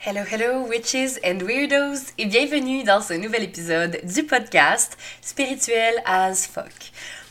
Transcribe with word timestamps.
Hello, 0.00 0.22
hello, 0.22 0.64
witches 0.68 1.18
and 1.24 1.42
weirdos, 1.42 2.12
et 2.18 2.26
bienvenue 2.26 2.84
dans 2.84 3.00
ce 3.00 3.14
nouvel 3.14 3.42
épisode 3.42 3.98
du 4.04 4.22
podcast 4.22 4.96
Spirituel 5.20 5.92
as 6.06 6.46
fuck. 6.46 6.72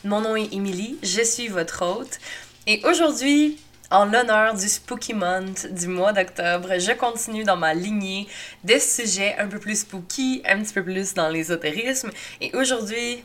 Mon 0.04 0.20
nom 0.20 0.36
est 0.36 0.52
Emily, 0.52 0.98
je 1.02 1.22
suis 1.22 1.48
votre 1.48 1.82
hôte, 1.82 2.18
et 2.66 2.82
aujourd'hui, 2.84 3.58
en 3.90 4.04
l'honneur 4.04 4.52
du 4.52 4.68
Spooky 4.68 5.14
Month 5.14 5.66
du 5.72 5.88
mois 5.88 6.12
d'octobre, 6.12 6.78
je 6.78 6.92
continue 6.92 7.42
dans 7.42 7.56
ma 7.56 7.72
lignée 7.72 8.28
de 8.64 8.78
sujets 8.78 9.34
un 9.38 9.48
peu 9.48 9.58
plus 9.58 9.80
spooky, 9.80 10.42
un 10.44 10.60
petit 10.60 10.74
peu 10.74 10.84
plus 10.84 11.14
dans 11.14 11.30
l'ésotérisme, 11.30 12.10
et 12.42 12.54
aujourd'hui, 12.54 13.24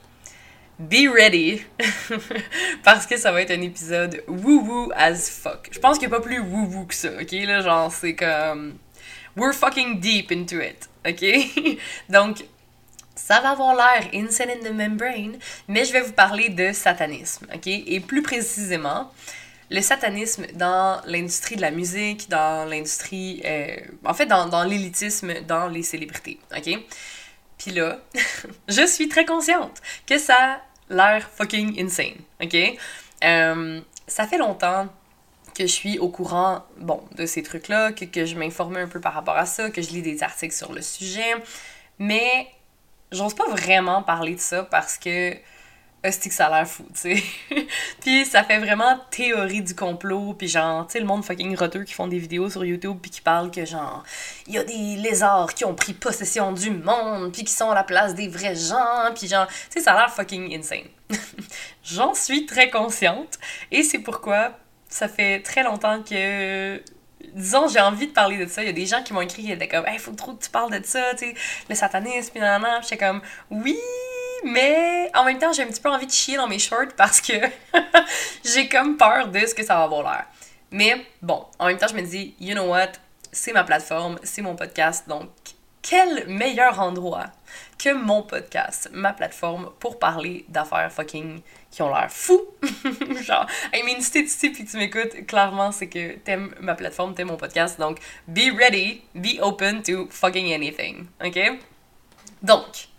Be 0.80 1.08
ready! 1.14 1.62
Parce 2.84 3.06
que 3.06 3.18
ça 3.18 3.32
va 3.34 3.42
être 3.42 3.52
un 3.52 3.62
épisode 3.62 4.24
woo-woo 4.28 4.90
as 4.96 5.30
fuck. 5.30 5.70
Je 5.72 5.80
pense 5.80 6.00
qu'il 6.00 6.08
n'y 6.08 6.16
a 6.16 6.18
pas 6.18 6.24
plus 6.24 6.40
woo-woo 6.40 6.86
que 6.86 6.96
ça, 6.96 7.10
ok? 7.22 7.32
Là, 7.32 7.62
genre, 7.62 7.92
c'est 7.92 8.16
comme. 8.16 8.80
We're 9.36 9.54
fucking 9.54 10.00
deep 10.00 10.32
into 10.32 10.60
it, 10.60 10.90
ok? 11.06 11.78
Donc, 12.10 12.44
ça 13.16 13.40
va 13.42 13.52
avoir 13.52 13.76
l'air 13.76 14.10
insane 14.14 14.50
in 14.50 14.64
the 14.64 14.74
membrane, 14.74 15.38
mais 15.68 15.86
je 15.86 15.94
vais 15.94 16.02
vous 16.02 16.14
parler 16.14 16.50
de 16.50 16.72
satanisme, 16.72 17.48
ok? 17.54 17.68
Et 17.68 18.00
plus 18.00 18.22
précisément, 18.22 19.12
le 19.70 19.82
satanisme 19.82 20.46
dans 20.54 21.02
l'industrie 21.06 21.56
de 21.56 21.62
la 21.62 21.72
musique, 21.72 22.30
dans 22.30 22.70
l'industrie. 22.70 23.42
Euh, 23.46 23.76
en 24.06 24.14
fait, 24.14 24.28
dans, 24.28 24.64
l'élitisme, 24.64 25.42
dans 25.48 25.68
les 25.68 25.84
célébrités, 25.84 26.40
ok? 26.56 26.80
Puis 27.58 27.72
là, 27.72 28.00
je 28.68 28.86
suis 28.86 29.08
très 29.08 29.26
consciente 29.26 29.82
que 30.06 30.18
ça 30.18 30.36
a 30.36 30.62
l'air 30.90 31.28
fucking 31.28 31.80
insane, 31.84 32.18
ok? 32.42 32.78
Euh, 33.24 33.82
ça 34.06 34.28
fait 34.28 34.38
longtemps 34.38 34.88
que 35.56 35.64
je 35.64 35.72
suis 35.72 36.00
au 36.00 36.10
courant, 36.10 36.64
bon, 36.78 37.04
de 37.16 37.26
ces 37.26 37.44
trucs-là, 37.44 37.92
que, 37.92 38.06
que 38.06 38.26
je 38.26 38.36
m'informe 38.36 38.78
un 38.78 38.88
peu 38.88 39.00
par 39.00 39.14
rapport 39.14 39.38
à 39.38 39.46
ça, 39.46 39.70
que 39.70 39.82
je 39.82 39.90
lis 39.92 40.02
des 40.02 40.24
articles 40.24 40.56
sur 40.56 40.74
le 40.74 40.82
sujet, 40.82 41.36
mais 42.00 42.48
j'ose 43.12 43.34
pas 43.34 43.48
vraiment 43.50 44.04
parler 44.04 44.36
de 44.36 44.40
ça 44.40 44.64
parce 44.64 44.98
que 44.98 45.36
hostie 46.06 46.30
que 46.30 46.36
ça 46.36 46.48
a 46.48 46.50
l'air 46.50 46.68
fou, 46.68 46.86
tu 46.94 47.16
sais. 47.16 47.24
puis 48.02 48.26
ça 48.26 48.44
fait 48.44 48.60
vraiment 48.60 49.00
théorie 49.10 49.62
du 49.62 49.74
complot, 49.74 50.34
puis 50.34 50.48
genre, 50.48 50.86
tu 50.88 50.94
sais, 50.94 51.00
le 51.00 51.06
monde 51.06 51.24
fucking 51.24 51.56
roteux 51.56 51.84
qui 51.84 51.94
font 51.94 52.08
des 52.08 52.20
vidéos 52.20 52.50
sur 52.50 52.66
YouTube, 52.66 52.98
puis 53.02 53.10
qui 53.10 53.22
parlent 53.22 53.52
que 53.52 53.66
genre, 53.66 54.04
il 54.48 54.54
y 54.54 54.58
a 54.58 54.64
des 54.64 54.98
lézards 54.98 55.54
qui 55.54 55.64
ont 55.66 55.76
pris 55.76 55.94
possession 55.94 56.52
du 56.52 56.72
monde, 56.72 57.32
puis 57.32 57.44
qui 57.46 57.54
sont 57.54 57.72
à 57.72 57.76
la 57.76 57.84
place 57.84 58.16
des 58.16 58.28
vrais 58.28 58.56
gens, 58.56 59.14
puis 59.16 59.28
genre, 59.28 59.48
tu 59.48 59.54
sais, 59.70 59.80
ça 59.80 59.94
a 59.94 60.00
l'air 60.00 60.14
fucking 60.14 60.54
insane. 60.58 60.90
J'en 61.84 62.14
suis 62.14 62.46
très 62.46 62.70
consciente, 62.70 63.40
et 63.72 63.84
c'est 63.84 64.00
pourquoi 64.00 64.52
ça 64.94 65.08
fait 65.08 65.42
très 65.42 65.64
longtemps 65.64 66.04
que 66.04 66.80
disons, 67.34 67.68
j'ai 67.68 67.80
envie 67.80 68.08
de 68.08 68.12
parler 68.12 68.38
de 68.38 68.46
ça. 68.46 68.62
Il 68.62 68.68
y 68.68 68.70
a 68.70 68.74
des 68.74 68.86
gens 68.86 69.02
qui 69.02 69.12
m'ont 69.14 69.22
écrit, 69.22 69.42
qui 69.42 69.52
étaient 69.52 69.68
comme, 69.68 69.86
il 69.92 69.98
faut 69.98 70.12
trop 70.12 70.34
que 70.34 70.44
tu 70.44 70.52
parles 70.52 70.70
de 70.70 70.86
ça, 70.86 71.16
tu 71.16 71.26
sais, 71.30 71.36
le 71.68 71.74
satanisme, 71.74 72.30
puis 72.32 72.40
nan, 72.40 72.62
nan. 72.62 72.80
J'étais 72.84 72.98
comme, 72.98 73.22
oui, 73.50 73.80
mais 74.44 75.10
en 75.16 75.24
même 75.24 75.40
temps, 75.40 75.52
j'ai 75.52 75.64
un 75.64 75.68
petit 75.68 75.82
peu 75.82 75.90
envie 75.90 76.06
de 76.06 76.12
chier 76.12 76.38
dans 76.38 76.48
mes 76.48 76.60
shorts 76.60 76.94
parce 76.96 77.22
que 77.22 77.34
j'ai 78.44 78.70
comme 78.70 78.96
peur 78.96 79.30
de 79.30 79.40
ce 79.40 79.56
que 79.56 79.64
ça 79.64 79.78
va 79.78 79.84
avoir 79.84 80.04
l'air. 80.04 80.26
Mais 80.70 81.04
bon, 81.24 81.44
en 81.58 81.66
même 81.66 81.78
temps, 81.78 81.88
je 81.88 81.96
me 81.96 82.04
dis, 82.04 82.36
you 82.40 82.54
know 82.54 82.68
what, 82.68 82.92
c'est 83.32 83.52
ma 83.52 83.64
plateforme, 83.64 84.20
c'est 84.22 84.44
mon 84.44 84.56
podcast, 84.56 85.10
donc 85.10 85.30
quel 85.82 86.28
meilleur 86.28 86.80
endroit 86.80 87.32
que 87.80 87.94
mon 87.94 88.22
podcast, 88.22 88.90
ma 88.94 89.12
plateforme, 89.12 89.72
pour 89.80 89.98
parler 89.98 90.46
d'affaires 90.50 90.92
fucking 90.92 91.42
qui 91.74 91.82
ont 91.82 91.90
l'air 91.90 92.10
fou. 92.12 92.40
Genre, 93.24 93.48
I 93.74 93.82
mean, 93.84 94.00
si 94.00 94.12
t'es 94.12 94.22
ici 94.22 94.52
puis 94.52 94.64
tu 94.64 94.78
m'écoutes, 94.78 95.26
clairement, 95.26 95.72
c'est 95.72 95.88
que 95.88 96.18
t'aimes 96.18 96.54
ma 96.60 96.76
plateforme, 96.76 97.16
t'aimes 97.16 97.30
mon 97.30 97.38
podcast. 97.38 97.80
Donc, 97.80 97.98
be 98.28 98.56
ready, 98.56 99.02
be 99.16 99.40
open 99.42 99.82
to 99.82 100.08
fucking 100.12 100.54
anything. 100.54 101.08
OK? 101.26 101.40
Donc, 102.44 102.90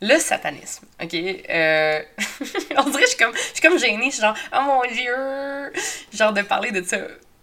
le 0.00 0.18
satanisme, 0.18 0.86
ok? 1.02 1.14
Euh... 1.14 2.00
on 2.76 2.90
dirait 2.90 3.02
je 3.02 3.08
suis 3.08 3.16
comme, 3.16 3.34
je 3.34 3.40
suis 3.40 3.60
comme 3.60 3.78
gênée, 3.78 4.06
je 4.06 4.12
suis 4.12 4.22
genre, 4.22 4.36
oh 4.54 4.60
mon 4.60 4.82
dieu! 4.82 5.72
Genre 6.12 6.32
de 6.32 6.42
parler 6.42 6.70
de 6.70 6.82
ça. 6.86 6.98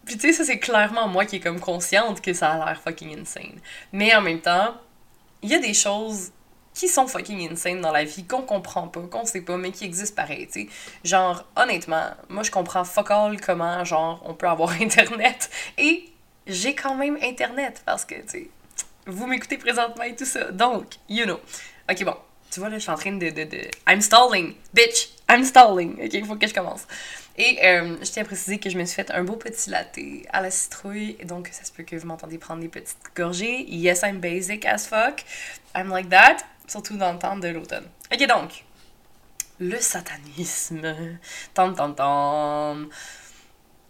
Puis 0.06 0.16
tu 0.16 0.22
sais, 0.22 0.34
ça 0.34 0.45
c'est 0.45 0.59
clairement 0.59 1.09
moi 1.09 1.25
qui 1.25 1.38
est 1.38 1.40
comme 1.41 1.59
consciente 1.59 2.22
que 2.22 2.31
ça 2.31 2.51
a 2.51 2.66
l'air 2.66 2.81
fucking 2.81 3.19
insane. 3.19 3.59
Mais 3.91 4.16
en 4.16 4.22
même 4.22 4.40
temps, 4.40 4.75
il 5.41 5.50
y 5.50 5.56
a 5.56 5.59
des 5.59 5.74
choses 5.74 6.31
qui 6.73 6.88
sont 6.88 7.07
fucking 7.07 7.51
insane 7.51 7.81
dans 7.81 7.91
la 7.91 8.03
vie, 8.03 8.25
qu'on 8.25 8.41
comprend 8.41 8.88
pas, 8.88 9.01
qu'on 9.01 9.25
sait 9.25 9.41
pas, 9.41 9.57
mais 9.57 9.72
qui 9.72 9.85
existent 9.85 10.16
pareil, 10.16 10.47
tu 10.47 10.63
sais. 10.63 10.69
Genre, 11.03 11.45
honnêtement, 11.56 12.11
moi 12.29 12.44
je 12.44 12.51
comprends 12.51 12.84
fuck 12.84 13.11
all 13.11 13.39
comment, 13.39 13.84
genre, 13.85 14.22
on 14.25 14.34
peut 14.34 14.47
avoir 14.47 14.72
Internet. 14.81 15.50
Et 15.78 16.09
j'ai 16.47 16.75
quand 16.75 16.95
même 16.95 17.17
Internet 17.22 17.81
parce 17.85 18.06
que, 18.06 18.16
tu 18.16 18.28
sais, 18.28 18.50
vous 19.06 19.28
m'écoutez 19.28 19.57
présentement 19.57 20.03
et 20.03 20.16
tout 20.16 20.25
ça. 20.25 20.51
Donc, 20.51 20.85
you 21.09 21.25
know. 21.25 21.39
Ok, 21.89 22.03
bon, 22.03 22.16
tu 22.50 22.59
vois, 22.59 22.69
là, 22.69 22.78
je 22.78 22.83
suis 22.83 22.91
en 22.91 22.95
train 22.95 23.12
de, 23.12 23.29
de, 23.29 23.44
de... 23.44 23.62
I'm 23.89 24.01
stalling, 24.01 24.56
bitch! 24.73 25.09
I'm 25.29 25.44
stalling! 25.44 25.94
OK, 26.03 26.13
il 26.13 26.25
faut 26.25 26.35
que 26.35 26.47
je 26.47 26.53
commence. 26.53 26.88
Et 27.35 27.57
euh, 27.66 27.97
je 28.00 28.12
tiens 28.12 28.22
à 28.22 28.25
préciser 28.25 28.59
que 28.59 28.69
je 28.69 28.78
me 28.78 28.85
suis 28.85 28.95
fait 28.95 29.09
un 29.09 29.23
beau 29.23 29.35
petit 29.35 29.72
latte 29.72 29.97
à 30.31 30.41
la 30.41 30.51
citrouille, 30.51 31.17
donc 31.25 31.50
ça 31.51 31.63
se 31.63 31.72
peut 31.72 31.81
que 31.81 31.95
vous 31.95 32.06
m'entendez 32.06 32.38
prendre 32.38 32.62
des 32.62 32.67
petites 32.67 32.97
gorgées. 33.16 33.66
Yes, 33.67 34.03
I'm 34.03 34.19
basic 34.19 34.66
as 34.66 34.88
fuck. 34.88 35.23
I'm 35.75 35.89
like 35.89 36.09
that, 36.09 36.38
surtout 36.68 36.97
dans 36.97 37.13
le 37.13 37.19
temps 37.19 37.38
de 37.38 37.47
l'automne. 37.47 37.88
OK, 38.12 38.28
donc, 38.28 38.63
le 39.59 39.79
satanisme. 39.79 40.96
Tam, 41.53 41.75
tam, 41.75 41.96
tam. 41.96 42.90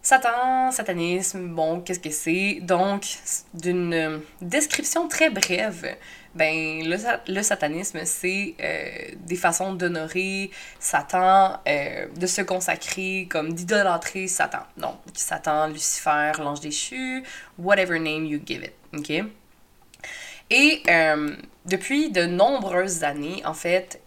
Satan, 0.02 0.70
satanisme, 0.72 1.56
bon, 1.56 1.80
qu'est-ce 1.80 2.00
que 2.02 2.10
c'est? 2.10 2.60
Donc, 2.62 3.06
d'une 3.54 4.22
description 4.42 5.08
très 5.08 5.30
brève, 5.30 5.96
ben, 6.36 6.84
le, 6.84 6.98
le 7.34 7.42
satanisme, 7.42 8.02
c'est 8.04 8.56
euh, 8.62 9.16
des 9.16 9.38
façons 9.38 9.74
d'honorer 9.74 10.52
Satan, 10.78 11.58
euh, 11.66 12.08
de 12.18 12.28
se 12.28 12.42
consacrer, 12.42 13.28
comme 13.30 13.54
d'idolâtrer 13.54 14.28
Satan. 14.28 14.64
Donc, 14.76 14.98
Satan, 15.14 15.68
Lucifer, 15.68 16.34
l'ange 16.38 16.60
déchu, 16.60 17.24
whatever 17.58 17.98
name 17.98 18.26
you 18.26 18.42
give 18.46 18.62
it, 18.62 18.74
ok? 18.94 19.26
Et 20.50 20.84
euh, 20.90 21.36
depuis 21.66 22.12
de 22.12 22.26
nombreuses 22.26 23.04
années, 23.04 23.42
en 23.46 23.54
fait, 23.54 24.02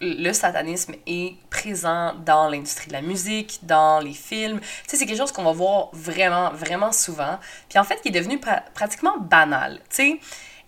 le 0.00 0.32
satanisme 0.32 0.94
est 1.06 1.34
présent 1.50 2.14
dans 2.24 2.48
l'industrie 2.48 2.88
de 2.88 2.92
la 2.92 3.02
musique, 3.02 3.60
dans 3.62 4.00
les 4.00 4.12
films. 4.12 4.60
Tu 4.60 4.66
sais, 4.86 4.96
c'est 4.96 5.06
quelque 5.06 5.18
chose 5.18 5.32
qu'on 5.32 5.44
va 5.44 5.52
voir 5.52 5.88
vraiment, 5.92 6.50
vraiment 6.52 6.92
souvent. 6.92 7.38
Puis 7.68 7.78
en 7.78 7.84
fait, 7.84 8.00
qui 8.02 8.08
est 8.08 8.12
devenu 8.12 8.38
pratiquement 8.74 9.18
banal. 9.18 9.80
Tu 9.90 9.96
sais, 9.96 10.20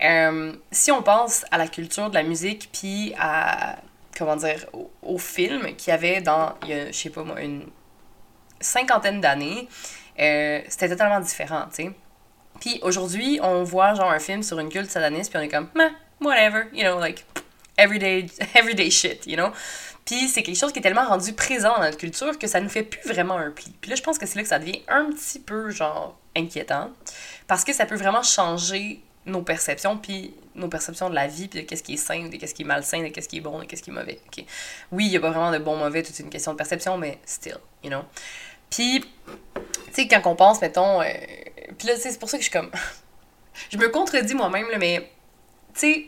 euh, 0.02 0.52
si 0.70 0.90
on 0.90 1.02
pense 1.02 1.44
à 1.50 1.58
la 1.58 1.68
culture 1.68 2.08
de 2.08 2.14
la 2.14 2.22
musique, 2.22 2.70
puis 2.72 3.14
à, 3.18 3.76
comment 4.16 4.36
dire, 4.36 4.66
au, 5.02 5.18
film 5.18 5.74
qu'il 5.76 5.90
y 5.90 5.94
avait 5.94 6.20
dans, 6.20 6.54
je 6.62 6.92
sais 6.92 7.10
pas 7.10 7.24
moi, 7.24 7.40
une 7.40 7.66
cinquantaine 8.60 9.20
d'années, 9.20 9.68
euh, 10.18 10.60
c'était 10.68 10.88
totalement 10.88 11.20
différent, 11.20 11.64
tu 11.68 11.84
sais. 11.84 11.90
Puis 12.60 12.78
aujourd'hui, 12.82 13.38
on 13.42 13.62
voit 13.64 13.94
genre 13.94 14.10
un 14.10 14.18
film 14.18 14.42
sur 14.42 14.58
une 14.58 14.68
culte 14.68 14.90
sataniste, 14.90 15.30
puis 15.30 15.38
on 15.38 15.42
est 15.42 15.48
comme, 15.48 15.68
meh, 15.74 15.90
whatever, 16.20 16.64
you 16.72 16.82
know, 16.82 16.98
like, 16.98 17.24
everyday, 17.76 18.26
everyday 18.54 18.90
shit, 18.90 19.26
you 19.26 19.36
know. 19.36 19.50
Puis 20.04 20.28
c'est 20.28 20.42
quelque 20.42 20.56
chose 20.56 20.72
qui 20.72 20.78
est 20.78 20.82
tellement 20.82 21.06
rendu 21.06 21.34
présent 21.34 21.76
dans 21.76 21.82
notre 21.82 21.98
culture 21.98 22.38
que 22.38 22.46
ça 22.46 22.60
nous 22.60 22.70
fait 22.70 22.82
plus 22.82 23.06
vraiment 23.06 23.36
un 23.36 23.50
pli. 23.50 23.74
Puis 23.80 23.90
là, 23.90 23.96
je 23.96 24.02
pense 24.02 24.18
que 24.18 24.26
c'est 24.26 24.36
là 24.36 24.42
que 24.42 24.48
ça 24.48 24.58
devient 24.58 24.82
un 24.88 25.10
petit 25.10 25.38
peu, 25.38 25.70
genre, 25.70 26.18
inquiétant. 26.34 26.90
Parce 27.46 27.62
que 27.62 27.74
ça 27.74 27.84
peut 27.84 27.96
vraiment 27.96 28.22
changer 28.22 29.00
nos 29.26 29.42
perceptions, 29.42 29.98
puis 29.98 30.34
nos 30.54 30.68
perceptions 30.68 31.10
de 31.10 31.14
la 31.14 31.26
vie, 31.26 31.48
puis 31.48 31.60
de 31.60 31.66
qu'est-ce 31.66 31.82
qui 31.82 31.94
est 31.94 31.98
sain, 31.98 32.28
de 32.28 32.36
qu'est-ce 32.36 32.54
qui 32.54 32.62
est 32.62 32.64
malsain, 32.64 33.02
de 33.02 33.08
qu'est-ce 33.08 33.28
qui 33.28 33.36
est 33.36 33.42
bon, 33.42 33.58
de 33.58 33.64
qu'est-ce 33.64 33.82
qui 33.82 33.90
est 33.90 33.92
mauvais. 33.92 34.18
Okay. 34.28 34.46
Oui, 34.90 35.04
il 35.04 35.10
n'y 35.10 35.16
a 35.18 35.20
pas 35.20 35.30
vraiment 35.30 35.52
de 35.52 35.58
bon, 35.58 35.76
mauvais, 35.76 36.02
toute 36.02 36.18
une 36.18 36.30
question 36.30 36.52
de 36.52 36.56
perception, 36.56 36.96
mais 36.96 37.18
still, 37.26 37.58
you 37.84 37.90
know. 37.90 38.02
Puis, 38.70 39.00
tu 39.02 39.62
sais, 39.92 40.08
quand 40.08 40.22
on 40.24 40.36
pense, 40.36 40.62
mettons. 40.62 41.02
Euh, 41.02 41.04
puis 41.76 41.88
là, 41.88 41.94
c'est 41.96 42.18
pour 42.18 42.28
ça 42.28 42.38
que 42.38 42.44
je 42.44 42.50
suis 42.50 42.58
comme. 42.58 42.70
je 43.70 43.76
me 43.78 43.88
contredis 43.88 44.34
moi-même, 44.34 44.66
mais, 44.78 45.10
tu 45.74 45.80
sais 45.80 46.06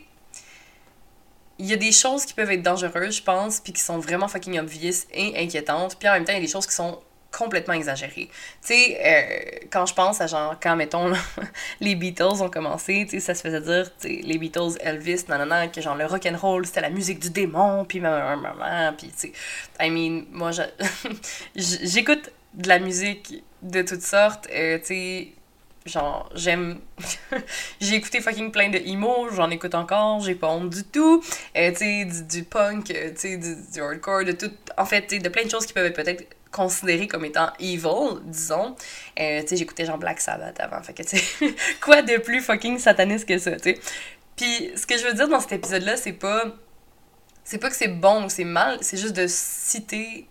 il 1.61 1.67
y 1.67 1.73
a 1.73 1.77
des 1.77 1.91
choses 1.91 2.25
qui 2.25 2.33
peuvent 2.33 2.49
être 2.49 2.63
dangereuses, 2.63 3.17
je 3.17 3.23
pense, 3.23 3.59
puis 3.59 3.71
qui 3.71 3.81
sont 3.81 3.99
vraiment 3.99 4.27
fucking 4.27 4.59
obvious 4.59 5.05
et 5.13 5.37
inquiétantes. 5.37 5.95
Puis 5.99 6.09
en 6.09 6.13
même 6.13 6.25
temps, 6.25 6.33
il 6.33 6.37
y 6.37 6.39
a 6.39 6.41
des 6.41 6.51
choses 6.51 6.65
qui 6.65 6.73
sont 6.73 6.99
complètement 7.31 7.75
exagérées. 7.75 8.29
Tu 8.61 8.73
sais, 8.73 8.99
euh, 8.99 9.67
quand 9.69 9.85
je 9.85 9.93
pense 9.93 10.19
à 10.21 10.27
genre, 10.27 10.55
quand, 10.61 10.75
mettons, 10.75 11.13
les 11.79 11.95
Beatles 11.95 12.41
ont 12.41 12.49
commencé, 12.49 13.05
tu 13.07 13.11
sais, 13.11 13.19
ça 13.19 13.35
se 13.35 13.41
faisait 13.41 13.61
dire, 13.61 13.95
tu 13.99 14.07
sais, 14.07 14.21
les 14.23 14.39
Beatles, 14.39 14.77
Elvis, 14.81 15.25
nanana, 15.29 15.67
que 15.67 15.81
genre 15.81 15.95
le 15.95 16.07
rock'n'roll, 16.07 16.65
c'était 16.65 16.81
la 16.81 16.89
musique 16.89 17.19
du 17.19 17.29
démon, 17.29 17.85
puis 17.85 17.99
maman, 17.99 18.93
puis 18.97 19.09
tu 19.09 19.13
sais, 19.17 19.33
I 19.79 19.91
mean, 19.91 20.25
moi, 20.31 20.49
j'écoute 21.55 22.31
de 22.55 22.67
la 22.67 22.79
musique 22.79 23.43
de 23.61 23.83
toutes 23.83 24.01
sortes, 24.01 24.47
euh, 24.51 24.79
tu 24.79 24.85
sais, 24.85 25.27
genre 25.85 26.29
j'aime 26.35 26.79
j'ai 27.81 27.95
écouté 27.95 28.21
fucking 28.21 28.51
plein 28.51 28.69
de 28.69 28.77
emo 28.77 29.29
j'en 29.31 29.49
écoute 29.49 29.73
encore 29.73 30.19
j'ai 30.21 30.35
pas 30.35 30.47
honte 30.49 30.69
du 30.69 30.83
tout 30.83 31.23
euh, 31.57 31.71
tu 31.71 31.77
sais 31.77 32.05
du, 32.05 32.23
du, 32.23 32.43
punk 32.43 32.91
euh, 32.91 33.09
tu 33.09 33.17
sais 33.17 33.37
du, 33.37 33.55
du, 33.73 33.81
hardcore 33.81 34.23
de 34.25 34.33
tout 34.33 34.51
en 34.77 34.85
fait 34.85 35.07
tu 35.07 35.17
de 35.17 35.29
plein 35.29 35.43
de 35.43 35.49
choses 35.49 35.65
qui 35.65 35.73
peuvent 35.73 35.85
être 35.85 35.95
peut-être 35.95 36.25
considéré 36.51 37.07
comme 37.07 37.25
étant 37.25 37.51
evil, 37.59 38.19
disons. 38.25 38.75
Euh, 39.19 39.41
tu 39.41 39.47
sais, 39.47 39.57
j'écoutais 39.57 39.85
genre 39.85 39.97
Black 39.97 40.19
Sabbath 40.19 40.59
avant, 40.59 40.81
fait 40.83 40.93
que 40.93 41.03
tu 41.03 41.17
quoi 41.81 42.01
de 42.01 42.17
plus 42.17 42.41
fucking 42.41 42.77
sataniste 42.77 43.27
que 43.27 43.37
ça, 43.37 43.51
tu 43.55 43.73
sais. 43.73 43.79
Puis 44.35 44.71
ce 44.75 44.85
que 44.85 44.97
je 44.97 45.05
veux 45.05 45.13
dire 45.13 45.27
dans 45.27 45.39
cet 45.39 45.53
épisode-là, 45.53 45.97
c'est 45.97 46.13
pas. 46.13 46.45
C'est 47.43 47.57
pas 47.57 47.69
que 47.69 47.75
c'est 47.75 47.87
bon 47.87 48.25
ou 48.25 48.29
c'est 48.29 48.43
mal, 48.43 48.77
c'est 48.81 48.97
juste 48.97 49.15
de 49.15 49.25
citer, 49.27 50.27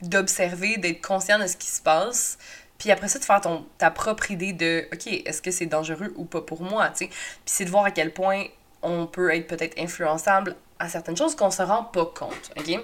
d'observer, 0.00 0.78
d'être 0.78 1.06
conscient 1.06 1.38
de 1.38 1.46
ce 1.46 1.56
qui 1.56 1.68
se 1.68 1.82
passe. 1.82 2.38
Puis 2.78 2.90
après 2.90 3.08
ça, 3.08 3.18
de 3.18 3.24
faire 3.24 3.40
ton, 3.40 3.64
ta 3.78 3.90
propre 3.90 4.30
idée 4.30 4.52
de, 4.52 4.86
OK, 4.92 5.06
est-ce 5.06 5.40
que 5.40 5.50
c'est 5.50 5.66
dangereux 5.66 6.12
ou 6.16 6.24
pas 6.24 6.40
pour 6.40 6.62
moi, 6.62 6.88
tu 6.90 7.04
sais? 7.04 7.06
Puis 7.06 7.16
c'est 7.46 7.64
de 7.64 7.70
voir 7.70 7.84
à 7.84 7.90
quel 7.90 8.12
point 8.12 8.44
on 8.82 9.06
peut 9.06 9.34
être 9.34 9.46
peut-être 9.46 9.78
influençable 9.80 10.56
à 10.78 10.88
certaines 10.88 11.16
choses 11.16 11.34
qu'on 11.34 11.50
se 11.50 11.62
rend 11.62 11.84
pas 11.84 12.06
compte, 12.06 12.50
OK? 12.58 12.78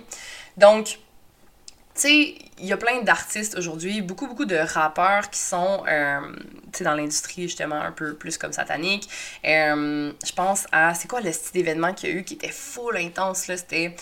Donc, 0.56 0.98
tu 1.94 2.00
sais, 2.02 2.34
il 2.58 2.66
y 2.66 2.72
a 2.72 2.76
plein 2.76 3.02
d'artistes 3.02 3.56
aujourd'hui, 3.58 4.00
beaucoup, 4.00 4.26
beaucoup 4.26 4.44
de 4.44 4.56
rappeurs 4.56 5.28
qui 5.28 5.40
sont, 5.40 5.84
euh, 5.88 6.20
tu 6.72 6.78
sais, 6.78 6.84
dans 6.84 6.94
l'industrie, 6.94 7.42
justement, 7.42 7.80
un 7.80 7.92
peu 7.92 8.14
plus 8.14 8.38
comme 8.38 8.52
satanique. 8.52 9.08
Euh, 9.44 10.12
je 10.24 10.32
pense 10.32 10.66
à, 10.72 10.94
c'est 10.94 11.08
quoi 11.08 11.20
le 11.20 11.32
style 11.32 11.52
d'événement 11.52 11.92
qu'il 11.92 12.10
y 12.10 12.12
a 12.12 12.16
eu 12.16 12.24
qui 12.24 12.34
était 12.34 12.52
full 12.52 12.96
intense, 12.96 13.48
là? 13.48 13.56
C'était, 13.56 13.96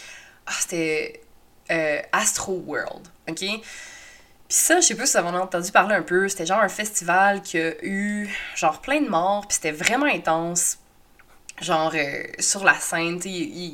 ah, 0.46 0.52
c'était 0.60 1.22
euh, 1.70 2.00
Astro 2.12 2.62
World, 2.66 3.08
OK? 3.28 3.44
Puis 4.48 4.56
ça, 4.56 4.80
je 4.80 4.86
sais 4.86 4.94
pas 4.94 5.04
si 5.06 5.12
vous 5.12 5.26
avez 5.26 5.36
entendu 5.36 5.70
parler 5.70 5.94
un 5.94 6.02
peu, 6.02 6.28
c'était 6.28 6.46
genre 6.46 6.60
un 6.60 6.68
festival 6.68 7.42
qui 7.42 7.58
a 7.58 7.84
eu, 7.84 8.28
genre, 8.56 8.80
plein 8.80 9.00
de 9.02 9.08
morts, 9.08 9.46
puis 9.46 9.56
c'était 9.56 9.72
vraiment 9.72 10.06
intense 10.06 10.78
genre 11.60 11.92
euh, 11.94 12.22
sur 12.38 12.64
la 12.64 12.74
scène, 12.74 13.20
il, 13.24 13.30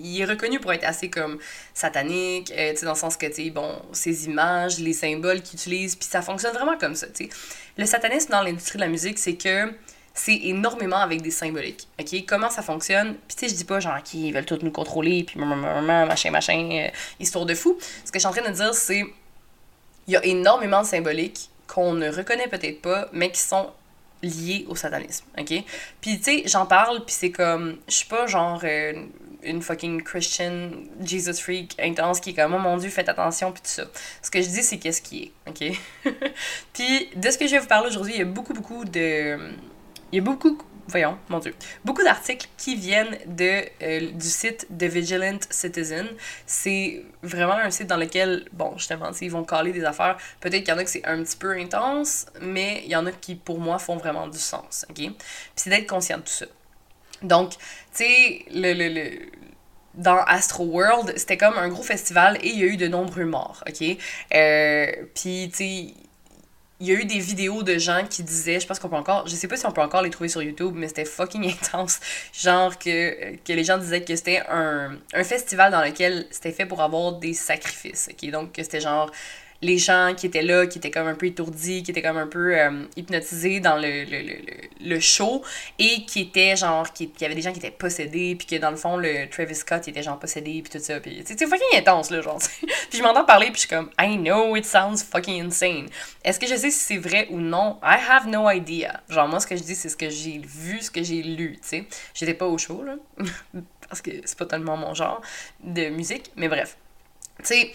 il, 0.07 0.21
est 0.21 0.25
reconnu 0.25 0.59
pour 0.59 0.73
être 0.73 0.85
assez 0.85 1.11
comme 1.11 1.39
satanique, 1.75 2.53
euh, 2.57 2.75
dans 2.83 2.93
le 2.93 2.97
sens 2.97 3.17
que, 3.17 3.27
tu 3.27 3.51
bon, 3.51 3.81
ses 3.93 4.27
images, 4.27 4.79
les 4.79 4.93
symboles 4.93 5.43
qu'il 5.43 5.59
utilise, 5.59 5.97
puis 5.97 6.09
ça 6.09 6.23
fonctionne 6.23 6.55
vraiment 6.55 6.79
comme 6.79 6.95
ça, 6.95 7.07
tu 7.09 7.29
Le 7.77 7.87
satanisme 7.87 8.31
dans 8.31 8.43
l'industrie 8.43 8.79
de 8.79 8.85
la 8.85 8.89
musique, 8.89 9.19
c'est 9.19 9.37
que 9.37 9.73
c'est 10.15 10.39
énormément 10.45 10.99
avec 10.99 11.23
des 11.23 11.31
symboliques, 11.31 11.89
ok? 12.01 12.25
Comment 12.27 12.49
ça 12.49 12.63
fonctionne? 12.63 13.17
Puis 13.27 13.37
tu 13.37 13.47
sais, 13.47 13.49
je 13.49 13.57
dis 13.57 13.65
pas 13.65 13.81
genre 13.81 14.01
qu'ils 14.03 14.33
veulent 14.33 14.47
tout 14.47 14.59
nous 14.63 14.71
contrôler, 14.71 15.25
puis 15.25 15.41
machin, 15.41 16.31
machin, 16.31 16.71
euh, 16.73 16.89
histoire 17.19 17.47
de 17.47 17.55
fou. 17.55 17.77
Ce 18.05 18.13
que 18.13 18.19
je 18.19 18.21
suis 18.21 18.29
en 18.29 18.33
train 18.33 18.49
de 18.49 18.55
dire, 18.55 18.73
c'est 18.75 19.05
il 20.07 20.15
y 20.15 20.17
a 20.17 20.25
énormément 20.25 20.83
de 20.83 20.87
symboliques 20.87 21.51
qu'on 21.67 21.95
ne 21.95 22.11
reconnaît 22.11 22.49
peut-être 22.49 22.83
pas, 22.83 23.09
mais 23.13 23.31
qui 23.31 23.41
sont 23.41 23.71
lié 24.23 24.65
au 24.69 24.77
satanisme, 24.77 25.27
ok? 25.39 25.63
Puis, 26.01 26.19
tu 26.19 26.23
sais, 26.23 26.43
j'en 26.47 26.67
parle, 26.67 27.05
puis 27.05 27.15
c'est 27.15 27.31
comme, 27.31 27.77
je 27.89 27.95
suis 27.95 28.09
pas 28.09 28.27
genre 28.27 28.61
euh, 28.65 28.93
une 29.43 29.61
fucking 29.63 30.03
Christian 30.03 30.71
Jesus 31.03 31.35
freak 31.35 31.77
intense 31.79 32.21
qui 32.21 32.31
est 32.31 32.35
comme, 32.35 32.55
oh 32.55 32.59
mon 32.59 32.77
dieu, 32.79 32.91
faites 32.91 33.09
attention, 33.09 33.53
puis 33.53 33.63
tout 33.63 33.69
ça. 33.69 33.85
Ce 34.23 34.31
que 34.31 34.41
je 34.41 34.49
dis, 34.49 34.63
c'est 34.63 34.79
qu'est-ce 34.79 35.03
qui 35.03 35.25
est, 35.25 35.51
ok? 35.51 35.79
puis, 36.73 37.11
de 37.15 37.31
ce 37.31 37.39
que 37.39 37.47
je 37.47 37.53
vais 37.53 37.59
vous 37.59 37.67
parler 37.67 37.89
aujourd'hui, 37.89 38.15
il 38.15 38.19
y 38.19 38.23
a 38.23 38.27
beaucoup, 38.27 38.55
beaucoup 38.55 38.85
de. 38.85 39.39
Il 40.13 40.17
y 40.17 40.19
a 40.19 40.23
beaucoup, 40.23 40.59
voyons, 40.87 41.19
mon 41.29 41.39
Dieu, 41.39 41.55
beaucoup 41.85 42.03
d'articles 42.03 42.49
qui 42.57 42.77
viennent 42.77 43.19
de, 43.27 43.65
euh, 43.83 44.11
du 44.13 44.29
site 44.29 44.67
The 44.77 44.85
Vigilant 44.85 45.39
Citizen. 45.51 46.07
C'est 46.47 47.05
vraiment 47.23 47.55
un 47.55 47.71
site 47.71 47.87
dans 47.87 47.97
lequel, 47.97 48.47
bon, 48.53 48.77
justement, 48.77 49.11
ils 49.21 49.31
vont 49.31 49.45
caler 49.45 49.73
des 49.73 49.85
affaires. 49.85 50.17
Peut-être 50.41 50.65
qu'il 50.65 50.73
y 50.73 50.77
en 50.77 50.79
a 50.79 50.85
que 50.85 50.91
c'est 50.91 51.05
un 51.07 51.23
petit 51.23 51.37
peu 51.37 51.53
intense, 51.53 52.27
mais 52.41 52.83
il 52.85 52.91
y 52.91 52.97
en 52.97 53.07
a 53.07 53.13
qui, 53.13 53.35
pour 53.35 53.59
moi, 53.59 53.79
font 53.79 53.97
vraiment 53.97 54.29
du 54.29 54.39
sens, 54.39 54.87
OK? 54.91 54.97
Puis 54.97 55.15
c'est 55.57 55.71
d'être 55.71 55.89
conscient 55.89 56.19
de 56.19 56.23
tout 56.23 56.29
ça. 56.33 56.47
Donc, 57.23 57.53
tu 57.53 57.59
sais, 57.93 58.45
le, 58.53 58.73
le, 58.75 58.89
le, 58.89 59.11
dans 59.95 60.19
Astro 60.27 60.65
World, 60.65 61.15
c'était 61.17 61.37
comme 61.37 61.57
un 61.57 61.69
gros 61.69 61.83
festival 61.83 62.39
et 62.43 62.49
il 62.49 62.59
y 62.59 62.63
a 62.63 62.67
eu 62.67 62.77
de 62.77 62.89
nombreux 62.89 63.25
morts, 63.25 63.65
OK? 63.67 63.97
Euh, 64.35 64.93
puis, 65.15 65.51
tu 65.51 65.57
sais, 65.57 65.95
il 66.85 66.93
y 66.93 66.97
a 66.97 67.01
eu 67.01 67.07
des 67.07 67.19
vidéos 67.19 67.63
de 67.63 67.79
gens 67.79 68.05
qui 68.09 68.23
disaient, 68.23 68.61
je 68.61 68.67
pense 68.67 68.79
qu'on 68.79 68.91
peut 68.91 68.97
encore, 68.97 69.27
je 69.27 69.35
sais 69.35 69.49
pas 69.49 69.57
si 69.57 69.65
on 69.65 69.73
peut 69.73 69.81
encore 69.81 70.03
les 70.03 70.11
trouver 70.11 70.29
sur 70.29 70.43
YouTube, 70.43 70.75
mais 70.77 70.89
c'était 70.89 71.07
fucking 71.07 71.51
intense. 71.51 71.99
Genre 72.33 72.79
que, 72.79 73.37
les 73.49 73.65
gens 73.65 73.79
disaient 73.79 74.03
que 74.03 74.15
c'était 74.15 74.43
un, 74.51 74.99
un 75.15 75.25
festival 75.25 75.73
dans 75.73 75.83
lequel 75.83 76.27
c'était 76.31 76.53
fait 76.53 76.67
pour 76.67 76.83
avoir 76.83 77.13
des 77.13 77.33
sacrifices. 77.33 78.11
Donc 78.31 78.53
que 78.53 78.63
c'était 78.63 78.81
genre 78.81 79.11
les 79.65 79.79
gens 79.79 80.13
qui 80.15 80.27
étaient 80.27 80.43
là, 80.43 80.67
qui 80.67 80.79
étaient 80.79 80.91
comme 80.91 81.07
un 81.07 81.15
peu 81.15 81.27
étourdis, 81.27 81.83
qui 81.83 81.91
étaient 81.91 82.03
comme 82.03 82.19
un 82.19 82.27
peu 82.27 82.57
euh, 82.57 82.85
hypnotisés 82.97 83.61
dans 83.61 83.77
le, 83.77 84.05
le, 84.05 84.21
le, 84.21 84.37
le, 84.81 85.01
show, 85.01 85.43
et 85.79 86.05
qui 86.05 86.21
étaient 86.21 86.55
genre, 86.55 86.93
qui, 86.93 87.09
qui 87.09 87.25
avait 87.25 87.35
des 87.35 87.41
gens 87.41 87.53
qui 87.53 87.59
étaient 87.59 87.71
possédés, 87.71 88.37
puis 88.37 88.47
que 88.47 88.57
dans 88.57 88.71
le 88.71 88.77
fond, 88.77 88.97
le 88.99 89.27
Travis 89.29 89.55
Scott, 89.55 89.89
était 89.89 90.03
genre 90.03 90.19
possédé, 90.19 90.63
puis 90.63 90.71
tout 90.71 90.85
ça, 90.85 91.01
puis 91.01 91.23
c'est 91.25 91.39
fucking 91.47 91.79
intense, 91.79 92.11
là, 92.11 92.21
genre. 92.21 92.39
puis 92.91 92.99
je 92.99 93.03
m'entends 93.03 93.25
parler, 93.25 93.47
puis 93.47 93.55
je 93.55 93.61
suis 93.61 93.69
comme, 93.69 93.91
I 93.99 94.19
know 94.19 94.55
it 94.55 94.67
sounds 94.67 95.03
fucking 95.03 95.43
insane. 95.43 95.87
Est-ce 96.23 96.39
que 96.39 96.47
je 96.47 96.57
sais 96.57 96.71
si 96.71 96.79
c'est 96.79 96.99
vrai 96.99 97.27
ou 97.31 97.41
non? 97.41 97.79
I 97.83 97.97
have 98.09 98.29
no 98.29 98.51
idea. 98.51 99.01
Genre, 99.09 99.27
moi, 99.29 99.41
ce 99.41 99.47
que 99.47 99.57
je 99.57 99.63
dis, 99.63 99.75
c'est 99.75 99.89
ce 99.89 99.97
que 99.97 100.11
j'ai 100.11 100.43
vu, 100.45 100.81
ce 100.83 100.91
que 100.91 101.03
j'ai 101.03 101.23
lu, 101.23 101.57
tu 101.63 101.69
sais. 101.69 101.85
J'étais 102.13 102.35
pas 102.35 102.47
au 102.47 102.59
show, 102.59 102.83
là, 102.83 102.97
parce 103.89 104.03
que 104.03 104.11
c'est 104.25 104.39
pas 104.39 104.47
tellement 104.47 104.77
mon 104.77 104.93
genre 104.93 105.23
de 105.63 105.89
musique, 105.89 106.31
mais 106.37 106.49
bref. 106.49 106.77
Tu 107.39 107.47
sais, 107.47 107.73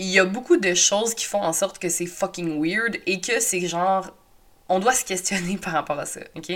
il 0.00 0.06
y 0.06 0.18
a 0.18 0.24
beaucoup 0.24 0.56
de 0.56 0.74
choses 0.74 1.14
qui 1.14 1.26
font 1.26 1.42
en 1.42 1.52
sorte 1.52 1.78
que 1.78 1.88
c'est 1.88 2.06
fucking 2.06 2.60
weird 2.60 2.96
et 3.06 3.20
que 3.20 3.38
c'est 3.38 3.66
genre 3.66 4.10
on 4.70 4.78
doit 4.78 4.92
se 4.92 5.04
questionner 5.04 5.56
par 5.62 5.72
rapport 5.72 5.98
à 5.98 6.06
ça, 6.06 6.20
ok? 6.36 6.50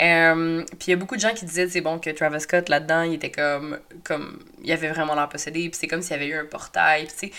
Euh, 0.00 0.64
puis 0.66 0.86
il 0.86 0.90
y 0.90 0.92
a 0.92 0.96
beaucoup 0.96 1.16
de 1.16 1.20
gens 1.20 1.32
qui 1.32 1.46
disaient, 1.46 1.66
c'est 1.66 1.80
bon, 1.80 1.98
que 1.98 2.10
Travis 2.10 2.42
Scott, 2.42 2.68
là-dedans, 2.68 3.02
il 3.02 3.14
était 3.14 3.30
comme, 3.30 3.78
comme, 4.04 4.38
il 4.62 4.70
avait 4.70 4.90
vraiment 4.90 5.14
l'air 5.14 5.30
possédé, 5.30 5.70
puis 5.70 5.78
c'est 5.80 5.86
comme 5.86 6.02
s'il 6.02 6.12
y 6.12 6.14
avait 6.14 6.26
eu 6.26 6.38
un 6.38 6.44
portail, 6.44 7.06
puis 7.06 7.14
tu 7.14 7.26
sais, 7.28 7.32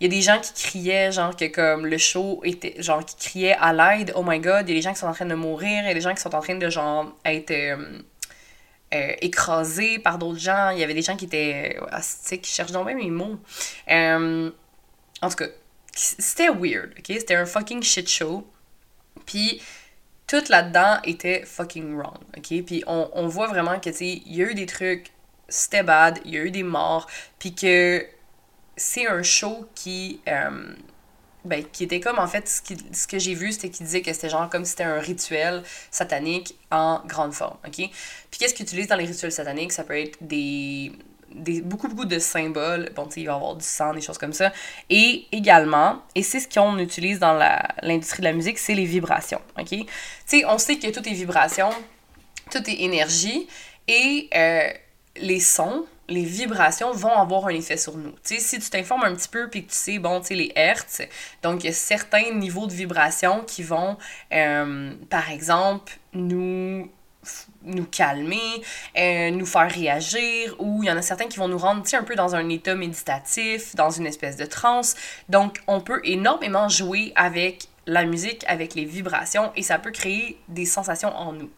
il 0.00 0.04
y 0.04 0.06
a 0.06 0.08
des 0.08 0.22
gens 0.22 0.40
qui 0.40 0.52
criaient, 0.54 1.10
genre, 1.10 1.34
que 1.34 1.46
comme 1.46 1.84
le 1.84 1.98
show 1.98 2.40
était, 2.44 2.80
genre, 2.80 3.04
qui 3.04 3.16
criaient 3.16 3.56
à 3.60 3.72
l'aide, 3.72 4.12
oh 4.14 4.22
my 4.24 4.38
god, 4.38 4.68
il 4.68 4.74
y 4.74 4.76
a 4.76 4.78
des 4.78 4.82
gens 4.82 4.92
qui 4.92 5.00
sont 5.00 5.08
en 5.08 5.14
train 5.14 5.26
de 5.26 5.34
mourir, 5.34 5.82
il 5.82 5.88
y 5.88 5.90
a 5.90 5.94
des 5.94 6.00
gens 6.00 6.14
qui 6.14 6.20
sont 6.20 6.34
en 6.34 6.40
train 6.40 6.54
de, 6.54 6.70
genre, 6.70 7.12
être... 7.24 7.50
Euh, 7.50 7.98
euh, 8.94 9.12
écrasés 9.22 9.98
par 9.98 10.18
d'autres 10.18 10.38
gens. 10.38 10.68
Il 10.68 10.78
y 10.78 10.84
avait 10.84 10.92
des 10.92 11.00
gens 11.00 11.16
qui 11.16 11.24
étaient. 11.24 11.78
Euh, 11.80 12.36
qui 12.36 12.52
cherchent 12.52 12.72
donc 12.72 12.84
même 12.84 12.98
les 12.98 13.08
mots. 13.08 13.38
En 15.22 15.28
tout 15.28 15.36
cas, 15.36 15.48
c'était 15.94 16.48
weird, 16.48 16.92
ok? 16.98 17.06
C'était 17.06 17.34
un 17.34 17.46
fucking 17.46 17.82
shit 17.82 18.08
show. 18.08 18.46
Puis 19.26 19.62
tout 20.26 20.42
là-dedans 20.48 20.98
était 21.04 21.44
fucking 21.44 21.94
wrong, 21.94 22.18
ok? 22.36 22.64
Puis 22.64 22.82
on, 22.86 23.10
on 23.14 23.28
voit 23.28 23.46
vraiment 23.46 23.78
que, 23.78 23.90
tu 23.90 23.96
sais, 23.96 24.22
il 24.26 24.34
y 24.34 24.42
a 24.42 24.50
eu 24.50 24.54
des 24.54 24.66
trucs, 24.66 25.12
c'était 25.48 25.82
bad, 25.82 26.18
il 26.24 26.34
y 26.34 26.38
a 26.38 26.42
eu 26.42 26.50
des 26.50 26.62
morts, 26.62 27.08
puis 27.38 27.54
que 27.54 28.04
c'est 28.76 29.06
un 29.06 29.22
show 29.22 29.66
qui. 29.74 30.20
Euh, 30.28 30.74
ben, 31.44 31.64
qui 31.72 31.82
était 31.82 31.98
comme 31.98 32.20
en 32.20 32.28
fait 32.28 32.48
ce, 32.48 33.06
que 33.08 33.18
j'ai 33.18 33.34
vu 33.34 33.50
c'était 33.50 33.68
qu'il 33.68 33.84
disait 33.84 34.00
que 34.00 34.12
c'était 34.12 34.28
genre 34.28 34.48
comme 34.48 34.64
si 34.64 34.70
c'était 34.70 34.84
un 34.84 35.00
rituel 35.00 35.64
satanique 35.90 36.54
en 36.70 37.02
grande 37.04 37.34
forme 37.34 37.56
ok? 37.66 37.74
Puis 37.78 37.90
qu'est-ce 38.38 38.54
qu'ils 38.54 38.64
utilisent 38.64 38.86
dans 38.86 38.96
les 38.96 39.06
rituels 39.06 39.32
sataniques? 39.32 39.72
Ça 39.72 39.82
peut 39.82 39.98
être 39.98 40.16
des 40.20 40.92
beaucoup, 41.62 41.88
beaucoup 41.88 42.04
de 42.04 42.18
symboles. 42.18 42.90
Bon, 42.94 43.06
tu 43.06 43.14
sais, 43.14 43.20
il 43.22 43.26
va 43.26 43.32
y 43.32 43.36
avoir 43.36 43.56
du 43.56 43.64
sang, 43.64 43.92
des 43.94 44.00
choses 44.00 44.18
comme 44.18 44.32
ça. 44.32 44.52
Et 44.90 45.26
également, 45.32 46.02
et 46.14 46.22
c'est 46.22 46.40
ce 46.40 46.48
qu'on 46.48 46.78
utilise 46.78 47.18
dans 47.18 47.38
l'industrie 47.82 48.20
de 48.20 48.24
la 48.24 48.32
musique, 48.32 48.58
c'est 48.58 48.74
les 48.74 48.84
vibrations. 48.84 49.40
OK? 49.58 49.68
Tu 49.68 49.86
sais, 50.26 50.44
on 50.46 50.58
sait 50.58 50.76
que 50.76 50.90
tout 50.90 51.06
est 51.08 51.12
vibration, 51.12 51.70
tout 52.50 52.68
est 52.68 52.82
énergie, 52.82 53.48
et 53.88 54.28
euh, 54.34 54.68
les 55.16 55.40
sons, 55.40 55.86
les 56.08 56.24
vibrations 56.24 56.92
vont 56.92 57.16
avoir 57.16 57.46
un 57.46 57.54
effet 57.54 57.76
sur 57.76 57.96
nous. 57.96 58.12
Tu 58.24 58.36
sais, 58.36 58.38
si 58.38 58.58
tu 58.58 58.70
t'informes 58.70 59.04
un 59.04 59.14
petit 59.14 59.28
peu 59.28 59.48
puis 59.48 59.64
que 59.64 59.70
tu 59.70 59.76
sais, 59.76 59.98
bon, 59.98 60.20
tu 60.20 60.28
sais, 60.28 60.34
les 60.34 60.52
hertz, 60.54 61.02
donc 61.42 61.64
il 61.64 61.68
y 61.68 61.70
a 61.70 61.72
certains 61.72 62.30
niveaux 62.32 62.66
de 62.66 62.72
vibration 62.72 63.44
qui 63.46 63.62
vont, 63.62 63.96
euh, 64.32 64.92
par 65.08 65.30
exemple, 65.30 65.92
nous 66.12 66.90
nous 67.64 67.84
calmer, 67.84 68.62
euh, 68.96 69.30
nous 69.30 69.46
faire 69.46 69.70
réagir, 69.70 70.54
ou 70.58 70.82
il 70.82 70.86
y 70.86 70.90
en 70.90 70.96
a 70.96 71.02
certains 71.02 71.26
qui 71.26 71.38
vont 71.38 71.48
nous 71.48 71.58
rendre 71.58 71.82
un 71.92 72.02
peu 72.02 72.14
dans 72.14 72.34
un 72.34 72.48
état 72.48 72.74
méditatif, 72.74 73.74
dans 73.74 73.90
une 73.90 74.06
espèce 74.06 74.36
de 74.36 74.46
transe. 74.46 74.94
Donc, 75.28 75.60
on 75.66 75.80
peut 75.80 76.00
énormément 76.04 76.68
jouer 76.68 77.12
avec 77.16 77.68
la 77.86 78.04
musique, 78.04 78.44
avec 78.46 78.74
les 78.74 78.84
vibrations, 78.84 79.50
et 79.56 79.62
ça 79.62 79.78
peut 79.78 79.90
créer 79.90 80.38
des 80.48 80.66
sensations 80.66 81.14
en 81.16 81.32
nous? 81.32 81.50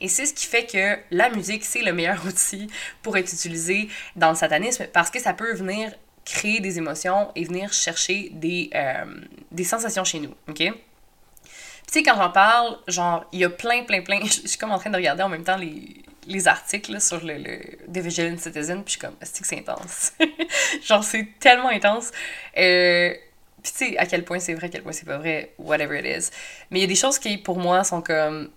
Et 0.00 0.08
c'est 0.08 0.26
ce 0.26 0.34
qui 0.34 0.46
fait 0.46 0.66
que 0.66 0.98
la 1.10 1.30
musique, 1.30 1.64
c'est 1.64 1.82
le 1.82 1.92
meilleur 1.92 2.24
outil 2.26 2.68
pour 3.02 3.16
être 3.16 3.32
utilisé 3.32 3.88
dans 4.16 4.30
le 4.30 4.36
satanisme, 4.36 4.86
parce 4.92 5.10
que 5.10 5.20
ça 5.20 5.32
peut 5.32 5.54
venir 5.54 5.92
créer 6.24 6.60
des 6.60 6.78
émotions 6.78 7.30
et 7.34 7.44
venir 7.44 7.72
chercher 7.72 8.30
des, 8.32 8.70
euh, 8.74 9.04
des 9.50 9.64
sensations 9.64 10.04
chez 10.04 10.20
nous? 10.20 10.34
Tu 11.92 11.98
sais, 11.98 12.02
quand 12.02 12.16
j'en 12.16 12.30
parle, 12.30 12.78
genre, 12.88 13.26
il 13.32 13.40
y 13.40 13.44
a 13.44 13.50
plein, 13.50 13.84
plein, 13.84 14.00
plein. 14.00 14.20
Je 14.24 14.48
suis 14.48 14.58
comme 14.58 14.72
en 14.72 14.78
train 14.78 14.88
de 14.88 14.96
regarder 14.96 15.22
en 15.22 15.28
même 15.28 15.44
temps 15.44 15.58
les, 15.58 16.02
les 16.26 16.48
articles 16.48 16.98
sur 17.02 17.22
le, 17.22 17.34
le 17.34 17.58
The 17.92 17.98
Vigilant 17.98 18.38
Citizen, 18.38 18.82
puis 18.82 18.86
je 18.86 18.90
suis 18.92 19.00
comme, 19.00 19.16
est-ce 19.20 19.40
que 19.40 19.46
c'est 19.46 19.58
intense? 19.58 20.12
genre, 20.82 21.04
c'est 21.04 21.28
tellement 21.38 21.68
intense. 21.68 22.10
Euh, 22.56 23.14
puis 23.62 23.72
tu 23.72 23.86
sais, 23.90 23.98
à 23.98 24.06
quel 24.06 24.24
point 24.24 24.38
c'est 24.38 24.54
vrai, 24.54 24.68
à 24.68 24.70
quel 24.70 24.82
point 24.82 24.92
c'est 24.92 25.04
pas 25.04 25.18
vrai, 25.18 25.52
whatever 25.58 25.98
it 25.98 26.06
is. 26.06 26.30
Mais 26.70 26.78
il 26.78 26.82
y 26.82 26.84
a 26.84 26.88
des 26.88 26.94
choses 26.94 27.18
qui, 27.18 27.36
pour 27.36 27.58
moi, 27.58 27.84
sont 27.84 28.00
comme. 28.00 28.50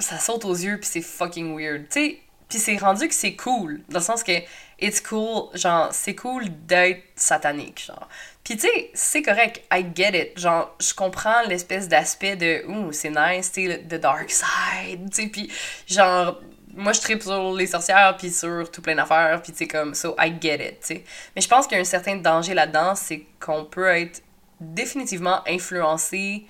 Ça 0.00 0.18
saute 0.18 0.44
aux 0.44 0.54
yeux, 0.54 0.78
puis 0.78 0.88
c'est 0.90 1.00
fucking 1.00 1.56
weird. 1.56 1.88
Tu 1.88 2.00
sais, 2.00 2.18
Puis 2.48 2.58
c'est 2.58 2.76
rendu 2.76 3.08
que 3.08 3.14
c'est 3.14 3.36
cool, 3.36 3.82
dans 3.88 3.98
le 3.98 4.04
sens 4.04 4.22
que 4.22 4.32
it's 4.80 5.00
cool, 5.00 5.50
genre, 5.54 5.88
c'est 5.92 6.14
cool 6.14 6.44
d'être 6.66 7.02
satanique, 7.14 7.84
genre. 7.84 8.08
Puis 8.42 8.56
tu 8.56 8.66
sais, 8.66 8.90
c'est 8.94 9.22
correct, 9.22 9.62
I 9.70 9.84
get 9.94 10.18
it. 10.18 10.38
Genre, 10.38 10.74
je 10.80 10.94
comprends 10.94 11.42
l'espèce 11.42 11.88
d'aspect 11.88 12.36
de, 12.36 12.64
ouh, 12.66 12.92
c'est 12.92 13.10
nice, 13.10 13.52
tu 13.52 13.66
sais, 13.66 13.78
the 13.80 13.96
dark 13.96 14.30
side, 14.30 15.10
tu 15.10 15.22
sais, 15.22 15.28
puis 15.28 15.52
genre, 15.86 16.40
moi 16.74 16.92
je 16.92 17.00
tripe 17.00 17.22
sur 17.22 17.52
les 17.52 17.66
sorcières, 17.66 18.16
puis 18.16 18.30
sur 18.30 18.70
tout 18.70 18.80
plein 18.80 18.94
d'affaires, 18.94 19.42
puis 19.42 19.52
tu 19.52 19.58
sais, 19.58 19.68
comme, 19.68 19.94
so 19.94 20.16
I 20.18 20.32
get 20.40 20.66
it, 20.66 20.80
tu 20.80 20.86
sais. 20.86 21.04
Mais 21.36 21.42
je 21.42 21.48
pense 21.48 21.66
qu'il 21.66 21.76
y 21.76 21.78
a 21.78 21.82
un 21.82 21.84
certain 21.84 22.16
danger 22.16 22.54
là-dedans, 22.54 22.94
c'est 22.94 23.26
qu'on 23.40 23.66
peut 23.66 23.88
être 23.88 24.22
définitivement 24.60 25.42
influencé 25.46 26.46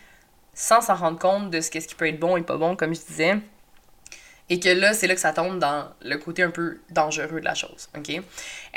sans 0.55 0.81
s'en 0.81 0.95
rendre 0.95 1.19
compte 1.19 1.51
de 1.51 1.61
ce 1.61 1.71
qu'est-ce 1.71 1.89
qui 1.89 1.95
peut 1.95 2.09
être 2.09 2.21
bon 2.21 2.37
et 2.37 2.43
pas 2.43 2.57
bon, 2.57 2.77
comme 2.77 2.95
je 2.95 3.01
disais. 3.01 3.39
Et 4.51 4.61
que 4.61 4.69
là, 4.71 4.95
c'est 4.95 5.07
là 5.07 5.15
que 5.15 5.21
ça 5.21 5.33
tombe 5.33 5.59
dans 5.59 5.89
le 6.01 6.17
côté 6.17 6.43
un 6.43 6.51
peu 6.51 6.79
dangereux 6.91 7.41
de 7.41 7.45
la 7.45 7.55
chose, 7.55 7.91
OK? 7.97 8.11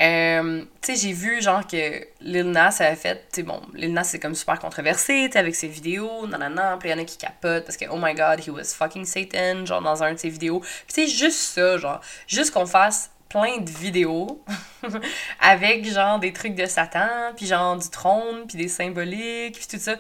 Euh, 0.02 0.66
tu 0.82 0.96
sais, 0.96 0.96
j'ai 0.96 1.14
vu, 1.14 1.42
genre, 1.42 1.66
que 1.66 2.06
Lil 2.20 2.52
Nas 2.52 2.76
avait 2.82 2.96
fait... 2.96 3.28
Tu 3.32 3.38
sais, 3.38 3.44
bon, 3.44 3.62
Lil 3.74 3.94
Nas, 3.94 4.04
c'est 4.04 4.20
comme 4.20 4.36
super 4.36 4.60
controversé, 4.60 5.30
tu 5.32 5.38
avec 5.38 5.56
ses 5.56 5.70
vidéos, 5.70 6.28
nanana, 6.28 6.76
puis 6.78 6.90
il 6.90 6.92
y 6.92 6.96
en 6.96 7.02
a 7.02 7.06
qui 7.06 7.18
capotent 7.18 7.64
parce 7.64 7.78
que, 7.78 7.86
oh 7.90 7.98
my 7.98 8.14
god, 8.14 8.46
he 8.46 8.50
was 8.50 8.74
fucking 8.76 9.06
Satan, 9.06 9.66
genre, 9.66 9.82
dans 9.82 10.04
un 10.04 10.14
de 10.14 10.20
ses 10.20 10.30
vidéos. 10.30 10.62
C'est 10.88 11.08
juste 11.08 11.40
ça, 11.40 11.78
genre, 11.78 12.02
juste 12.28 12.52
qu'on 12.52 12.66
fasse 12.66 13.10
plein 13.30 13.60
de 13.60 13.70
vidéos 13.70 14.44
avec, 15.40 15.86
genre, 15.86 16.20
des 16.20 16.34
trucs 16.34 16.56
de 16.56 16.66
Satan, 16.66 17.32
puis 17.38 17.46
genre, 17.46 17.78
du 17.78 17.90
trône, 17.90 18.46
puis 18.46 18.58
des 18.58 18.68
symboliques, 18.68 19.56
puis 19.56 19.68
tout 19.70 19.82
ça. 19.82 19.96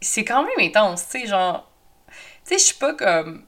C'est 0.00 0.24
quand 0.24 0.44
même 0.44 0.66
intense, 0.66 1.06
tu 1.10 1.20
sais, 1.20 1.26
genre... 1.26 1.70
Tu 2.46 2.54
sais, 2.54 2.58
je 2.58 2.64
suis 2.64 2.76
pas 2.76 2.94
comme 2.94 3.44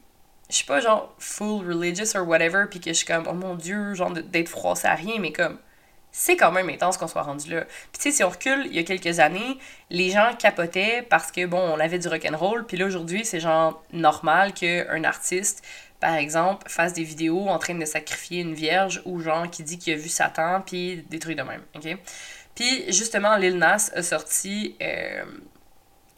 je 0.50 0.56
suis 0.56 0.66
pas 0.66 0.80
genre 0.80 1.14
full 1.18 1.66
religious 1.66 2.16
or 2.16 2.26
whatever, 2.26 2.66
puis 2.68 2.80
que 2.80 2.90
je 2.90 2.96
suis 2.96 3.06
comme, 3.06 3.24
oh 3.28 3.32
mon 3.32 3.54
dieu, 3.54 3.94
genre 3.94 4.10
d'être 4.10 4.48
froissé 4.48 4.88
à 4.88 4.94
rien, 4.94 5.14
mais 5.20 5.32
comme, 5.32 5.58
c'est 6.12 6.36
quand 6.36 6.50
même 6.50 6.68
intense 6.68 6.96
qu'on 6.96 7.06
soit 7.06 7.22
rendu 7.22 7.50
là. 7.50 7.62
Puis 7.92 8.02
tu 8.02 8.02
sais, 8.02 8.10
si 8.10 8.24
on 8.24 8.30
recule, 8.30 8.66
il 8.66 8.74
y 8.74 8.78
a 8.80 8.82
quelques 8.82 9.20
années, 9.20 9.58
les 9.90 10.10
gens 10.10 10.34
capotaient 10.36 11.06
parce 11.08 11.30
que, 11.30 11.46
bon, 11.46 11.60
on 11.60 11.78
avait 11.78 11.98
du 11.98 12.08
rock'n'roll, 12.08 12.66
puis 12.66 12.76
là, 12.76 12.86
aujourd'hui, 12.86 13.24
c'est 13.24 13.40
genre 13.40 13.82
normal 13.92 14.52
qu'un 14.52 15.04
artiste, 15.04 15.64
par 16.00 16.14
exemple, 16.14 16.68
fasse 16.68 16.94
des 16.94 17.04
vidéos 17.04 17.48
en 17.48 17.58
train 17.58 17.74
de 17.74 17.84
sacrifier 17.84 18.40
une 18.40 18.54
vierge 18.54 19.02
ou 19.04 19.20
genre 19.20 19.48
qui 19.48 19.62
dit 19.62 19.78
qu'il 19.78 19.94
a 19.94 19.96
vu 19.96 20.08
Satan, 20.08 20.62
puis 20.62 21.04
des 21.08 21.18
trucs 21.20 21.36
de 21.36 21.42
même, 21.42 21.62
ok? 21.76 21.96
Puis 22.54 22.84
justement, 22.88 23.36
Lil 23.36 23.56
Nas 23.56 23.90
a 23.94 24.02
sorti 24.02 24.76
euh, 24.82 25.24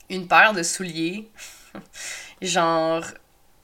une 0.08 0.26
paire 0.26 0.54
de 0.54 0.62
souliers, 0.62 1.28
genre 2.42 3.04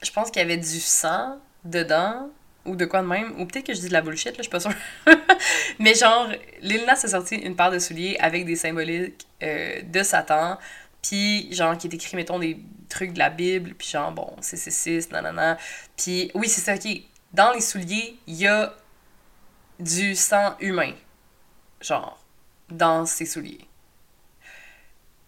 je 0.01 0.11
pense 0.11 0.31
qu'il 0.31 0.41
y 0.41 0.45
avait 0.45 0.57
du 0.57 0.79
sang 0.79 1.39
dedans 1.63 2.29
ou 2.65 2.75
de 2.75 2.85
quoi 2.85 3.01
de 3.01 3.07
même, 3.07 3.39
ou 3.39 3.45
peut-être 3.45 3.65
que 3.65 3.73
je 3.73 3.79
dis 3.79 3.87
de 3.87 3.93
la 3.93 4.01
bullshit, 4.01 4.31
là, 4.31 4.35
je 4.37 4.43
suis 4.43 4.51
pas 4.51 4.59
sûre. 4.59 4.73
Mais 5.79 5.95
genre, 5.95 6.29
Lil 6.61 6.85
Nas 6.85 7.01
a 7.03 7.07
sorti 7.07 7.35
une 7.35 7.55
paire 7.55 7.71
de 7.71 7.79
souliers 7.79 8.17
avec 8.19 8.45
des 8.45 8.55
symboliques 8.55 9.27
euh, 9.41 9.81
de 9.81 10.03
Satan, 10.03 10.57
puis 11.01 11.51
genre 11.53 11.77
qui 11.77 11.87
est 11.87 11.93
écrit, 11.93 12.15
mettons, 12.15 12.39
des 12.39 12.59
trucs 12.89 13.13
de 13.13 13.19
la 13.19 13.29
Bible, 13.29 13.73
puis 13.75 13.87
genre, 13.87 14.11
bon, 14.11 14.35
c'est 14.41 14.57
6 14.57 15.11
nanana. 15.11 15.57
Puis 15.97 16.31
oui, 16.33 16.47
c'est 16.47 16.61
ça, 16.61 16.75
ok. 16.75 17.01
Dans 17.33 17.51
les 17.51 17.61
souliers, 17.61 18.17
il 18.27 18.35
y 18.35 18.47
a 18.47 18.75
du 19.79 20.15
sang 20.15 20.55
humain. 20.59 20.93
Genre, 21.81 22.19
dans 22.69 23.05
ces 23.05 23.25
souliers. 23.25 23.65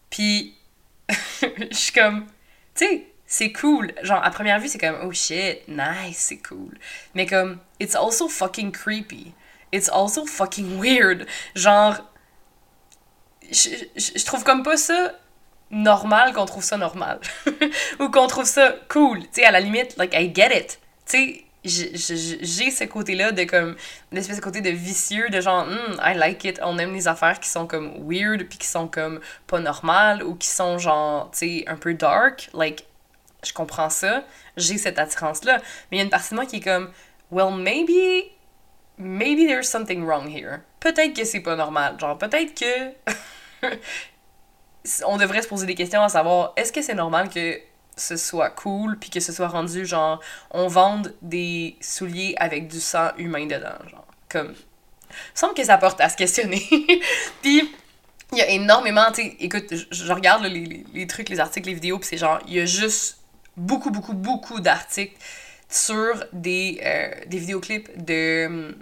Puis, 0.09 0.55
je 1.09 1.67
suis 1.71 1.93
comme, 1.93 2.25
tu 2.75 2.85
sais, 2.85 3.10
c'est 3.31 3.53
cool. 3.53 3.93
Genre, 4.03 4.21
à 4.21 4.29
première 4.29 4.59
vue, 4.59 4.67
c'est 4.67 4.77
comme, 4.77 4.97
oh 5.05 5.11
shit, 5.13 5.65
nice, 5.69 6.17
c'est 6.17 6.39
cool. 6.39 6.77
Mais 7.15 7.25
comme, 7.25 7.59
it's 7.79 7.95
also 7.95 8.27
fucking 8.27 8.73
creepy. 8.73 9.33
It's 9.71 9.87
also 9.87 10.25
fucking 10.25 10.77
weird. 10.77 11.25
Genre, 11.55 11.95
je, 13.49 13.69
je, 13.95 14.25
trouve 14.25 14.43
comme 14.43 14.63
pas 14.63 14.75
ça 14.75 15.13
normal 15.69 16.33
qu'on 16.33 16.45
trouve 16.45 16.61
ça 16.61 16.75
normal. 16.75 17.21
Ou 18.01 18.09
qu'on 18.09 18.27
trouve 18.27 18.43
ça 18.43 18.75
cool. 18.89 19.21
Tu 19.21 19.27
sais, 19.31 19.45
à 19.45 19.51
la 19.51 19.61
limite, 19.61 19.95
like, 19.95 20.13
I 20.13 20.29
get 20.35 20.53
it. 20.53 20.81
Tu 21.05 21.17
sais, 21.17 21.45
j'ai 21.63 22.69
ce 22.69 22.83
côté-là 22.83 23.31
de 23.31 23.45
comme, 23.45 23.77
une 24.11 24.17
espèce 24.17 24.35
de 24.35 24.41
côté 24.41 24.59
de 24.59 24.71
vicieux, 24.71 25.29
de 25.29 25.39
genre, 25.39 25.65
hmm, 25.67 26.01
I 26.03 26.15
like 26.17 26.43
it. 26.43 26.59
On 26.63 26.77
aime 26.77 26.93
les 26.93 27.07
affaires 27.07 27.39
qui 27.39 27.47
sont 27.47 27.65
comme 27.65 27.93
weird, 28.05 28.43
puis 28.49 28.57
qui 28.57 28.67
sont 28.67 28.89
comme 28.89 29.21
pas 29.47 29.61
normales, 29.61 30.21
ou 30.21 30.35
qui 30.35 30.49
sont 30.49 30.77
genre, 30.77 31.31
tu 31.31 31.37
sais, 31.37 31.63
un 31.67 31.77
peu 31.77 31.93
dark. 31.93 32.49
Like, 32.53 32.87
je 33.43 33.53
comprends 33.53 33.89
ça, 33.89 34.23
j'ai 34.57 34.77
cette 34.77 34.99
attirance-là. 34.99 35.57
Mais 35.89 35.97
il 35.97 35.97
y 35.97 36.01
a 36.01 36.03
une 36.03 36.09
partie 36.09 36.31
de 36.31 36.35
moi 36.35 36.45
qui 36.45 36.57
est 36.57 36.61
comme, 36.61 36.91
well, 37.31 37.53
maybe, 37.55 38.25
maybe 38.97 39.47
there's 39.47 39.67
something 39.67 40.03
wrong 40.05 40.29
here. 40.29 40.59
Peut-être 40.79 41.15
que 41.15 41.23
c'est 41.23 41.41
pas 41.41 41.55
normal. 41.55 41.99
Genre, 41.99 42.17
peut-être 42.17 42.53
que. 42.53 42.93
on 45.05 45.17
devrait 45.17 45.41
se 45.41 45.47
poser 45.47 45.65
des 45.65 45.75
questions 45.75 46.01
à 46.01 46.09
savoir, 46.09 46.53
est-ce 46.55 46.71
que 46.71 46.81
c'est 46.81 46.95
normal 46.95 47.29
que 47.29 47.59
ce 47.95 48.17
soit 48.17 48.49
cool, 48.49 48.97
puis 48.97 49.09
que 49.09 49.19
ce 49.19 49.31
soit 49.31 49.47
rendu, 49.47 49.85
genre, 49.85 50.19
on 50.49 50.67
vende 50.67 51.13
des 51.21 51.77
souliers 51.81 52.35
avec 52.37 52.67
du 52.67 52.79
sang 52.79 53.09
humain 53.17 53.45
dedans, 53.45 53.77
genre, 53.89 54.07
comme... 54.29 54.53
Il 55.11 55.39
semble 55.39 55.53
que 55.53 55.63
ça 55.63 55.77
porte 55.77 55.99
à 55.99 56.07
se 56.07 56.15
questionner. 56.15 56.65
puis, 57.41 57.69
il 58.31 58.37
y 58.37 58.41
a 58.41 58.49
énormément, 58.49 59.11
tu 59.11 59.23
sais, 59.23 59.35
écoute, 59.41 59.65
je, 59.91 60.13
regarde 60.13 60.43
les, 60.43 60.49
les, 60.49 60.85
les, 60.93 61.07
trucs, 61.07 61.27
les 61.27 61.41
articles, 61.41 61.67
les 61.67 61.73
vidéos, 61.73 61.99
puis 61.99 62.07
c'est 62.07 62.17
genre, 62.17 62.39
il 62.47 62.53
y 62.53 62.59
a 62.61 62.65
juste 62.65 63.20
beaucoup, 63.57 63.91
beaucoup, 63.91 64.13
beaucoup 64.13 64.59
d'articles 64.59 65.15
sur 65.69 66.25
des, 66.33 66.81
euh, 66.83 67.11
des 67.27 67.37
vidéoclips 67.37 68.03
de, 68.03 68.75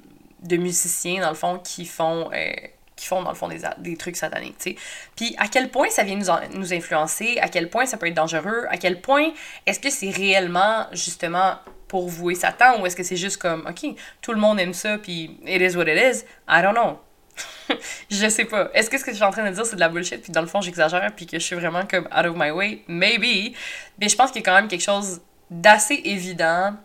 de 0.43 0.57
musiciens, 0.57 1.21
dans 1.21 1.29
le 1.29 1.35
fond, 1.35 1.59
qui 1.59 1.85
font, 1.85 2.29
euh, 2.33 2.51
qui 2.95 3.05
font 3.05 3.21
dans 3.21 3.29
le 3.29 3.35
fond, 3.35 3.47
des, 3.47 3.61
des 3.77 3.95
trucs 3.95 4.15
sataniques, 4.15 4.57
tu 4.57 4.71
sais. 4.71 4.75
Puis 5.15 5.35
à 5.37 5.47
quel 5.47 5.69
point 5.69 5.89
ça 5.89 6.03
vient 6.03 6.15
nous, 6.15 6.57
nous 6.57 6.73
influencer, 6.73 7.37
à 7.39 7.47
quel 7.47 7.69
point 7.69 7.85
ça 7.85 7.97
peut 7.97 8.07
être 8.07 8.15
dangereux, 8.15 8.65
à 8.69 8.77
quel 8.77 9.01
point 9.01 9.31
est-ce 9.65 9.79
que 9.79 9.89
c'est 9.89 10.09
réellement, 10.09 10.87
justement, 10.91 11.55
pour 11.87 12.07
vouer 12.07 12.35
Satan, 12.35 12.81
ou 12.81 12.85
est-ce 12.85 12.95
que 12.95 13.03
c'est 13.03 13.15
juste 13.15 13.37
comme, 13.37 13.65
OK, 13.67 13.95
tout 14.21 14.33
le 14.33 14.39
monde 14.39 14.59
aime 14.59 14.73
ça, 14.73 14.97
puis 14.97 15.37
it 15.45 15.61
is 15.61 15.75
what 15.75 15.85
it 15.87 15.97
is, 15.97 16.25
I 16.47 16.61
don't 16.61 16.73
know. 16.73 16.99
je 18.09 18.29
sais 18.29 18.45
pas. 18.45 18.69
Est-ce 18.73 18.89
que 18.89 18.97
ce 18.97 19.05
que 19.05 19.11
je 19.11 19.15
suis 19.15 19.25
en 19.25 19.31
train 19.31 19.47
de 19.49 19.53
dire, 19.53 19.65
c'est 19.65 19.75
de 19.75 19.79
la 19.79 19.89
bullshit, 19.89 20.21
puis 20.21 20.31
dans 20.31 20.41
le 20.41 20.47
fond, 20.47 20.61
j'exagère, 20.61 21.11
puis 21.15 21.25
que 21.25 21.39
je 21.39 21.43
suis 21.43 21.55
vraiment 21.55 21.85
comme 21.85 22.05
out 22.05 22.25
of 22.25 22.35
my 22.35 22.51
way? 22.51 22.83
Maybe. 22.87 23.55
Mais 23.99 24.09
je 24.09 24.15
pense 24.15 24.31
qu'il 24.31 24.41
y 24.41 24.43
a 24.43 24.45
quand 24.45 24.55
même 24.55 24.67
quelque 24.67 24.83
chose 24.83 25.21
d'assez 25.49 26.01
évident, 26.05 26.75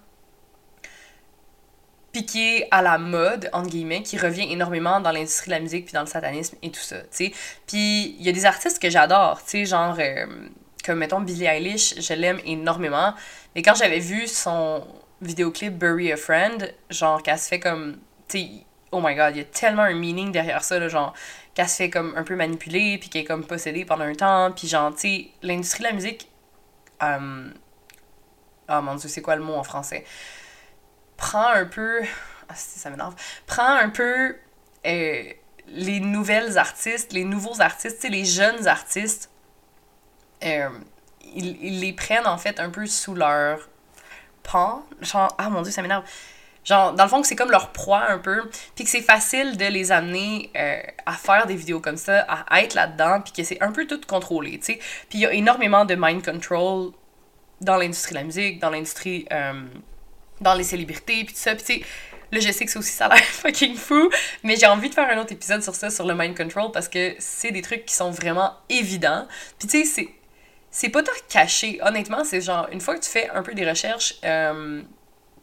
piqué 2.12 2.68
à 2.70 2.80
la 2.80 2.96
mode, 2.96 3.50
entre 3.52 3.68
guillemets, 3.68 4.02
qui 4.02 4.16
revient 4.16 4.50
énormément 4.50 5.00
dans 5.00 5.10
l'industrie 5.10 5.48
de 5.48 5.56
la 5.56 5.60
musique, 5.60 5.86
puis 5.86 5.94
dans 5.94 6.00
le 6.00 6.06
satanisme 6.06 6.56
et 6.62 6.70
tout 6.70 6.80
ça, 6.80 6.98
tu 7.00 7.06
sais. 7.10 7.32
Puis 7.66 8.16
il 8.18 8.22
y 8.24 8.28
a 8.28 8.32
des 8.32 8.46
artistes 8.46 8.80
que 8.80 8.88
j'adore, 8.88 9.42
tu 9.44 9.50
sais, 9.50 9.64
genre, 9.66 9.96
euh, 9.98 10.26
comme 10.84 10.98
mettons 10.98 11.20
Billie 11.20 11.46
Eilish, 11.46 12.00
je 12.00 12.14
l'aime 12.14 12.40
énormément. 12.44 13.14
Mais 13.54 13.62
quand 13.62 13.74
j'avais 13.74 13.98
vu 13.98 14.26
son 14.28 14.86
vidéoclip 15.20 15.76
Bury 15.76 16.12
a 16.12 16.16
Friend, 16.16 16.72
genre, 16.90 17.22
qu'elle 17.22 17.38
se 17.38 17.48
fait 17.48 17.60
comme, 17.60 17.98
tu 18.28 18.38
sais, 18.38 18.50
oh 18.94 19.00
my 19.00 19.14
god, 19.16 19.34
il 19.34 19.38
y 19.38 19.40
a 19.40 19.44
tellement 19.44 19.82
un 19.82 19.94
meaning 19.94 20.30
derrière 20.30 20.62
ça, 20.62 20.78
là, 20.78 20.88
genre, 20.88 21.12
qu'elle 21.52 21.68
se 21.68 21.76
fait 21.76 21.90
comme 21.90 22.14
un 22.16 22.22
peu 22.22 22.36
manipuler, 22.36 22.96
puis 22.98 23.08
qu'elle 23.08 23.22
est 23.22 23.26
comme 23.26 23.44
possédée 23.44 23.84
pendant 23.84 24.04
un 24.04 24.14
temps, 24.14 24.52
puis 24.52 24.68
genre, 24.68 24.92
tu 24.94 25.00
sais, 25.00 25.30
l'industrie 25.42 25.82
de 25.82 25.88
la 25.88 25.94
musique. 25.94 26.30
Euh, 27.02 27.50
oh 28.68 28.80
mon 28.82 28.94
dieu, 28.94 29.08
c'est 29.08 29.20
quoi 29.20 29.34
le 29.34 29.42
mot 29.42 29.54
en 29.54 29.64
français? 29.64 30.04
Prend 31.16 31.48
un 31.48 31.66
peu. 31.66 32.02
Ah, 32.48 32.54
ça 32.54 32.88
m'énerve. 32.88 33.14
Prend 33.46 33.74
un 33.74 33.88
peu 33.88 34.36
euh, 34.86 35.22
les 35.66 36.00
nouvelles 36.00 36.56
artistes, 36.56 37.12
les 37.12 37.24
nouveaux 37.24 37.60
artistes, 37.60 37.96
tu 37.96 38.02
sais, 38.02 38.08
les 38.10 38.24
jeunes 38.24 38.68
artistes. 38.68 39.30
Euh, 40.44 40.68
ils, 41.34 41.56
ils 41.64 41.80
les 41.80 41.92
prennent 41.92 42.26
en 42.26 42.38
fait 42.38 42.60
un 42.60 42.70
peu 42.70 42.86
sous 42.86 43.14
leur 43.14 43.68
pan. 44.44 44.84
Genre, 45.00 45.34
ah 45.38 45.50
mon 45.50 45.62
dieu, 45.62 45.72
ça 45.72 45.82
m'énerve 45.82 46.04
Genre, 46.64 46.94
dans 46.94 47.04
le 47.04 47.10
fond, 47.10 47.22
c'est 47.22 47.36
comme 47.36 47.50
leur 47.50 47.70
proie 47.70 48.04
un 48.08 48.18
peu, 48.18 48.42
puis 48.74 48.84
que 48.84 48.90
c'est 48.90 49.02
facile 49.02 49.56
de 49.56 49.66
les 49.66 49.92
amener 49.92 50.50
euh, 50.56 50.80
à 51.04 51.12
faire 51.12 51.46
des 51.46 51.56
vidéos 51.56 51.80
comme 51.80 51.96
ça, 51.96 52.20
à 52.20 52.62
être 52.62 52.74
là-dedans, 52.74 53.20
puis 53.20 53.32
que 53.32 53.44
c'est 53.44 53.62
un 53.62 53.72
peu 53.72 53.86
tout 53.86 54.00
contrôlé, 54.06 54.58
tu 54.58 54.74
sais. 54.74 54.78
Puis 55.08 55.18
il 55.18 55.20
y 55.20 55.26
a 55.26 55.32
énormément 55.32 55.84
de 55.84 55.94
mind 55.94 56.24
control 56.24 56.92
dans 57.60 57.76
l'industrie 57.76 58.14
de 58.14 58.18
la 58.18 58.24
musique, 58.24 58.60
dans 58.60 58.70
l'industrie, 58.70 59.26
euh, 59.32 59.62
dans 60.40 60.54
les 60.54 60.64
célébrités, 60.64 61.24
puis 61.24 61.34
tout 61.34 61.40
ça, 61.40 61.54
puis 61.54 61.64
tu 61.64 61.80
sais, 61.80 61.86
là, 62.32 62.40
je 62.40 62.50
sais 62.50 62.64
que 62.64 62.70
c'est 62.70 62.78
aussi 62.78 62.92
ça 62.92 63.06
a 63.06 63.14
l'air 63.14 63.24
fucking 63.24 63.76
fou, 63.76 64.10
mais 64.42 64.56
j'ai 64.56 64.66
envie 64.66 64.88
de 64.88 64.94
faire 64.94 65.08
un 65.08 65.18
autre 65.18 65.32
épisode 65.32 65.62
sur 65.62 65.74
ça, 65.74 65.90
sur 65.90 66.06
le 66.06 66.14
mind 66.14 66.36
control, 66.36 66.72
parce 66.72 66.88
que 66.88 67.14
c'est 67.18 67.50
des 67.50 67.62
trucs 67.62 67.84
qui 67.84 67.94
sont 67.94 68.10
vraiment 68.10 68.54
évidents. 68.68 69.26
Puis 69.58 69.68
tu 69.68 69.80
sais, 69.80 69.84
c'est 69.84 70.08
c'est 70.70 70.88
pas 70.88 71.04
tant 71.04 71.12
caché. 71.28 71.78
Honnêtement, 71.82 72.24
c'est 72.24 72.40
genre, 72.40 72.66
une 72.72 72.80
fois 72.80 72.96
que 72.96 73.04
tu 73.04 73.08
fais 73.08 73.30
un 73.30 73.44
peu 73.44 73.54
des 73.54 73.68
recherches, 73.68 74.16
euh, 74.24 74.82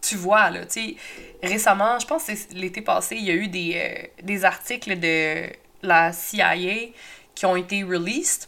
tu 0.02 0.16
vois, 0.16 0.50
là, 0.50 0.66
tu 0.66 0.82
sais, 0.82 0.96
récemment, 1.44 2.00
je 2.00 2.08
pense 2.08 2.26
que 2.26 2.34
l'été 2.54 2.82
passé, 2.82 3.16
il 3.16 3.24
y 3.24 3.32
a 3.32 3.36
eu 3.36 3.48
des, 3.48 3.74
euh, 3.76 4.08
des 4.24 4.46
articles 4.46 5.00
de 5.00 5.48
la 5.84 6.12
CIA 6.12 6.92
qui 7.36 7.46
ont 7.46 7.56
été 7.56 7.84
released, 7.84 8.48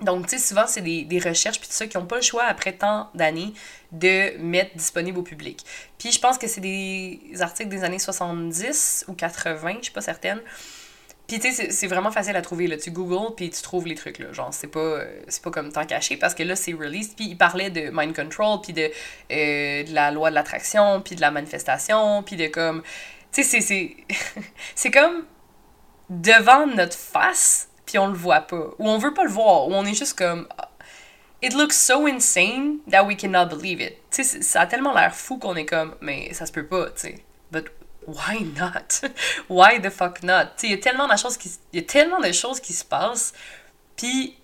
Donc, 0.00 0.26
tu 0.26 0.36
sais, 0.36 0.44
souvent, 0.48 0.66
c'est 0.66 0.82
des, 0.82 1.04
des, 1.04 1.18
recherches, 1.18 1.58
puis 1.58 1.68
tout 1.68 1.74
ça, 1.74 1.86
qui 1.86 1.96
n'ont 1.96 2.06
pas 2.06 2.16
le 2.16 2.22
choix, 2.22 2.44
après 2.44 2.72
tant 2.72 3.10
d'années, 3.14 3.54
de 3.92 4.36
mettre 4.38 4.76
disponible 4.76 5.18
au 5.18 5.22
public. 5.22 5.64
Puis 5.98 6.12
je 6.12 6.20
pense 6.20 6.38
que 6.38 6.46
c'est 6.46 6.60
des 6.60 7.20
articles 7.40 7.70
des 7.70 7.82
années 7.82 7.98
70 7.98 9.06
ou 9.08 9.14
80, 9.14 9.76
je 9.78 9.84
suis 9.84 9.92
pas 9.92 10.02
certaine. 10.02 10.40
Puis 11.26 11.40
tu 11.40 11.52
sais, 11.52 11.70
c'est 11.70 11.86
vraiment 11.86 12.10
facile 12.10 12.36
à 12.36 12.42
trouver, 12.42 12.66
là. 12.66 12.76
Tu 12.76 12.90
googles, 12.90 13.34
puis 13.34 13.50
tu 13.50 13.60
trouves 13.62 13.86
les 13.86 13.94
trucs, 13.94 14.18
là. 14.18 14.32
Genre, 14.32 14.52
c'est 14.52 14.68
pas, 14.68 15.00
c'est 15.28 15.42
pas 15.42 15.50
comme 15.50 15.72
temps 15.72 15.84
caché, 15.84 16.16
parce 16.16 16.34
que 16.34 16.42
là, 16.42 16.54
c'est 16.56 16.72
released. 16.72 17.16
Puis 17.16 17.26
il 17.26 17.36
parlait 17.36 17.70
de 17.70 17.90
mind 17.92 18.14
control, 18.14 18.60
puis 18.62 18.72
de, 18.72 18.90
euh, 19.32 19.84
la 19.92 20.10
loi 20.10 20.30
de 20.30 20.34
l'attraction, 20.34 21.00
puis 21.00 21.16
de 21.16 21.20
la 21.20 21.30
manifestation, 21.30 22.22
puis 22.22 22.36
de 22.36 22.46
comme... 22.46 22.82
Tu 23.32 23.42
sais, 23.42 23.60
c'est... 23.60 23.96
c'est 24.74 24.90
comme 24.90 25.24
devant 26.08 26.66
notre 26.68 26.96
face 26.96 27.68
puis 27.86 27.98
on 27.98 28.08
le 28.08 28.14
voit 28.14 28.42
pas. 28.42 28.70
Ou 28.78 28.88
on 28.88 28.98
veut 28.98 29.14
pas 29.14 29.24
le 29.24 29.30
voir, 29.30 29.68
ou 29.68 29.72
on 29.72 29.84
est 29.86 29.94
juste 29.94 30.18
comme. 30.18 30.46
It 31.42 31.54
looks 31.54 31.74
so 31.74 32.06
insane 32.06 32.78
that 32.90 33.04
we 33.04 33.16
cannot 33.16 33.46
believe 33.46 33.80
it. 33.80 33.94
Tu 34.10 34.24
sais, 34.24 34.42
ça 34.42 34.62
a 34.62 34.66
tellement 34.66 34.92
l'air 34.92 35.14
fou 35.14 35.38
qu'on 35.38 35.54
est 35.54 35.66
comme, 35.66 35.94
mais 36.00 36.32
ça 36.34 36.46
se 36.46 36.52
peut 36.52 36.66
pas, 36.66 36.86
tu 36.86 36.92
sais. 37.02 37.14
Why 38.06 38.40
not? 38.56 39.02
why 39.48 39.78
the 39.80 39.90
fuck 39.90 40.22
not? 40.22 40.62
Il 40.62 40.70
y 40.70 40.74
a 40.74 40.78
tellement 40.78 41.08
de 41.08 41.16
choses 41.16 41.36
qui, 41.36 41.50
y 41.72 41.78
a 41.78 41.82
tellement 41.82 42.20
de 42.20 42.32
choses 42.32 42.60
qui 42.60 42.72
se 42.72 42.84
passent, 42.84 43.32
puis 43.96 44.36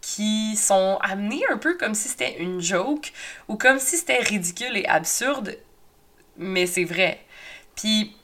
qui 0.00 0.56
sont 0.56 0.98
amenées 1.00 1.42
un 1.50 1.56
peu 1.56 1.76
comme 1.76 1.94
si 1.94 2.08
c'était 2.08 2.36
une 2.38 2.60
joke, 2.60 3.12
ou 3.48 3.56
comme 3.56 3.78
si 3.78 3.96
c'était 3.96 4.18
ridicule 4.18 4.76
et 4.76 4.86
absurde, 4.86 5.56
mais 6.36 6.66
c'est 6.66 6.84
vrai. 6.84 7.20
Puis 7.74 8.14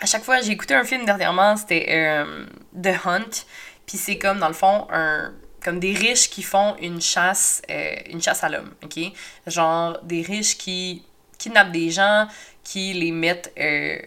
à 0.00 0.06
chaque 0.06 0.24
fois, 0.24 0.40
j'ai 0.40 0.52
écouté 0.52 0.74
un 0.74 0.84
film 0.84 1.04
dernièrement, 1.04 1.56
c'était 1.56 1.86
euh, 1.88 2.46
The 2.80 3.06
Hunt. 3.06 3.46
Puis 3.86 3.98
c'est 3.98 4.18
comme, 4.18 4.38
dans 4.38 4.48
le 4.48 4.54
fond, 4.54 4.86
un, 4.90 5.32
comme 5.62 5.78
des 5.78 5.94
riches 5.94 6.28
qui 6.30 6.42
font 6.42 6.76
une 6.80 7.00
chasse, 7.00 7.62
euh, 7.70 7.94
une 8.10 8.20
chasse 8.20 8.44
à 8.44 8.48
l'homme, 8.48 8.72
ok? 8.82 8.98
Genre 9.46 9.98
des 10.02 10.22
riches 10.22 10.58
qui 10.58 11.04
kidnappent 11.38 11.72
des 11.72 11.90
gens, 11.90 12.26
qui 12.64 12.94
les 12.94 13.12
mettent 13.12 13.52
euh, 13.60 13.98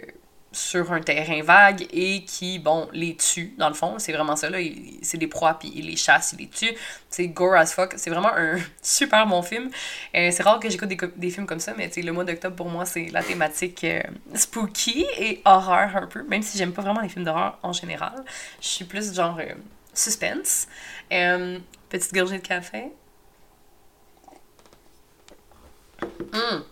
sur 0.51 0.91
un 0.91 1.01
terrain 1.01 1.41
vague 1.43 1.87
et 1.93 2.23
qui, 2.23 2.57
bon, 2.57 2.89
les 2.91 3.15
tue, 3.15 3.53
dans 3.57 3.69
le 3.69 3.75
fond. 3.75 3.99
C'est 3.99 4.11
vraiment 4.11 4.35
ça, 4.35 4.49
là. 4.49 4.57
C'est 5.03 5.17
des 5.17 5.27
proies, 5.27 5.53
puis 5.59 5.71
ils 5.75 5.85
les 5.85 5.95
chassent, 5.95 6.33
ils 6.33 6.39
les 6.39 6.47
tuent. 6.47 6.75
C'est 7.09 7.27
gore 7.27 7.55
as 7.55 7.73
fuck. 7.73 7.93
C'est 7.95 8.09
vraiment 8.09 8.33
un 8.35 8.57
super 8.81 9.27
bon 9.27 9.43
film. 9.43 9.69
Euh, 10.15 10.31
c'est 10.31 10.41
rare 10.41 10.59
que 10.59 10.69
j'écoute 10.69 10.89
des, 10.89 11.29
films 11.29 11.45
comme 11.45 11.59
ça, 11.59 11.73
mais 11.77 11.89
le 11.95 12.11
mois 12.11 12.23
d'octobre, 12.23 12.55
pour 12.55 12.69
moi, 12.69 12.85
c'est 12.85 13.05
la 13.11 13.23
thématique 13.23 13.83
euh, 13.83 14.01
spooky 14.33 15.05
et 15.19 15.41
horreur 15.45 15.95
un 15.95 16.07
peu, 16.07 16.23
même 16.23 16.41
si 16.41 16.57
j'aime 16.57 16.73
pas 16.73 16.81
vraiment 16.81 17.01
les 17.01 17.09
films 17.09 17.25
d'horreur 17.25 17.59
en 17.61 17.73
général. 17.73 18.23
Je 18.59 18.67
suis 18.67 18.85
plus 18.85 19.13
genre 19.13 19.39
suspense. 19.93 20.67
petite 21.09 22.13
gorgée 22.13 22.39
de 22.39 22.47
café. 22.47 22.91
Mmm. 26.33 26.63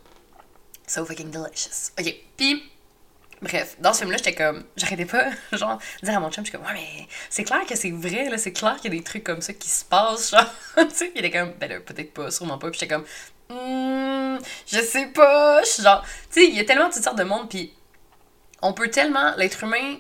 So 0.87 1.05
fucking 1.05 1.31
delicious. 1.31 1.91
Ok, 1.99 2.13
puis 2.37 2.63
Bref, 3.41 3.75
dans 3.79 3.93
ce 3.93 3.99
film-là, 3.99 4.17
j'étais 4.17 4.33
comme. 4.33 4.63
J'arrêtais 4.77 5.05
pas, 5.05 5.29
genre, 5.51 5.79
dire 6.01 6.17
à 6.17 6.19
mon 6.19 6.31
chum, 6.31 6.45
je 6.45 6.49
suis 6.49 6.57
comme, 6.57 6.65
ouais, 6.65 6.73
mais 6.73 7.07
c'est 7.29 7.43
clair 7.43 7.65
que 7.67 7.75
c'est 7.75 7.91
vrai, 7.91 8.29
là, 8.29 8.37
c'est 8.37 8.53
clair 8.53 8.77
qu'il 8.77 8.93
y 8.93 8.95
a 8.95 8.97
des 8.97 9.03
trucs 9.03 9.23
comme 9.23 9.41
ça 9.41 9.53
qui 9.53 9.69
se 9.69 9.83
passent, 9.83 10.31
genre, 10.31 10.51
tu 10.77 10.95
sais, 10.95 11.11
il 11.13 11.23
était 11.23 11.37
comme, 11.37 11.51
ben 11.53 11.69
là, 11.69 11.79
peut-être 11.79 12.13
pas, 12.13 12.31
sûrement 12.31 12.57
pas, 12.57 12.69
puis 12.71 12.79
j'étais 12.79 12.95
comme, 12.95 13.05
hmm, 13.49 14.39
je 14.65 14.79
sais 14.79 15.07
pas, 15.07 15.61
genre, 15.79 16.03
tu 16.31 16.41
sais, 16.41 16.47
il 16.47 16.55
y 16.55 16.59
a 16.59 16.65
tellement 16.65 16.89
toutes 16.89 17.03
sortes 17.03 17.17
de 17.17 17.23
monde, 17.23 17.49
puis 17.49 17.73
on 18.61 18.73
peut 18.73 18.89
tellement, 18.89 19.35
l'être 19.35 19.63
humain 19.63 19.97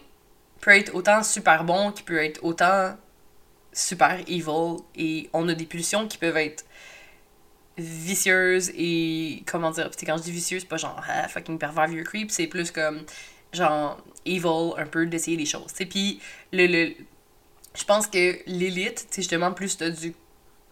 peut 0.61 0.71
être 0.71 0.95
autant 0.95 1.21
super 1.21 1.65
bon 1.65 1.91
qu'il 1.91 2.05
peut 2.05 2.23
être 2.23 2.43
autant 2.43 2.97
super 3.73 4.21
evil, 4.27 4.77
et 4.95 5.29
on 5.33 5.47
a 5.49 5.53
des 5.53 5.65
pulsions 5.65 6.07
qui 6.07 6.17
peuvent 6.17 6.37
être 6.37 6.63
vicieuse 7.77 8.71
et 8.75 9.43
comment 9.45 9.71
dire 9.71 9.89
puis 9.91 10.05
quand 10.05 10.17
je 10.17 10.23
dis 10.23 10.31
vicieuse 10.31 10.61
c'est 10.61 10.67
pas 10.67 10.77
genre 10.77 11.01
ah, 11.09 11.27
fucking 11.27 11.57
pervers 11.57 11.87
vieux 11.87 12.03
creep 12.03 12.31
c'est 12.31 12.47
plus 12.47 12.71
comme 12.71 13.01
genre 13.51 13.97
evil 14.25 14.73
un 14.77 14.85
peu 14.85 15.05
d'essayer 15.05 15.37
des 15.37 15.45
choses 15.45 15.73
tu 15.73 15.85
puis 15.85 16.21
le, 16.53 16.67
le 16.67 16.93
je 17.75 17.83
pense 17.83 18.07
que 18.07 18.39
l'élite 18.47 19.07
tu 19.11 19.21
justement 19.21 19.51
plus 19.51 19.77
t'as 19.77 19.89
du 19.89 20.13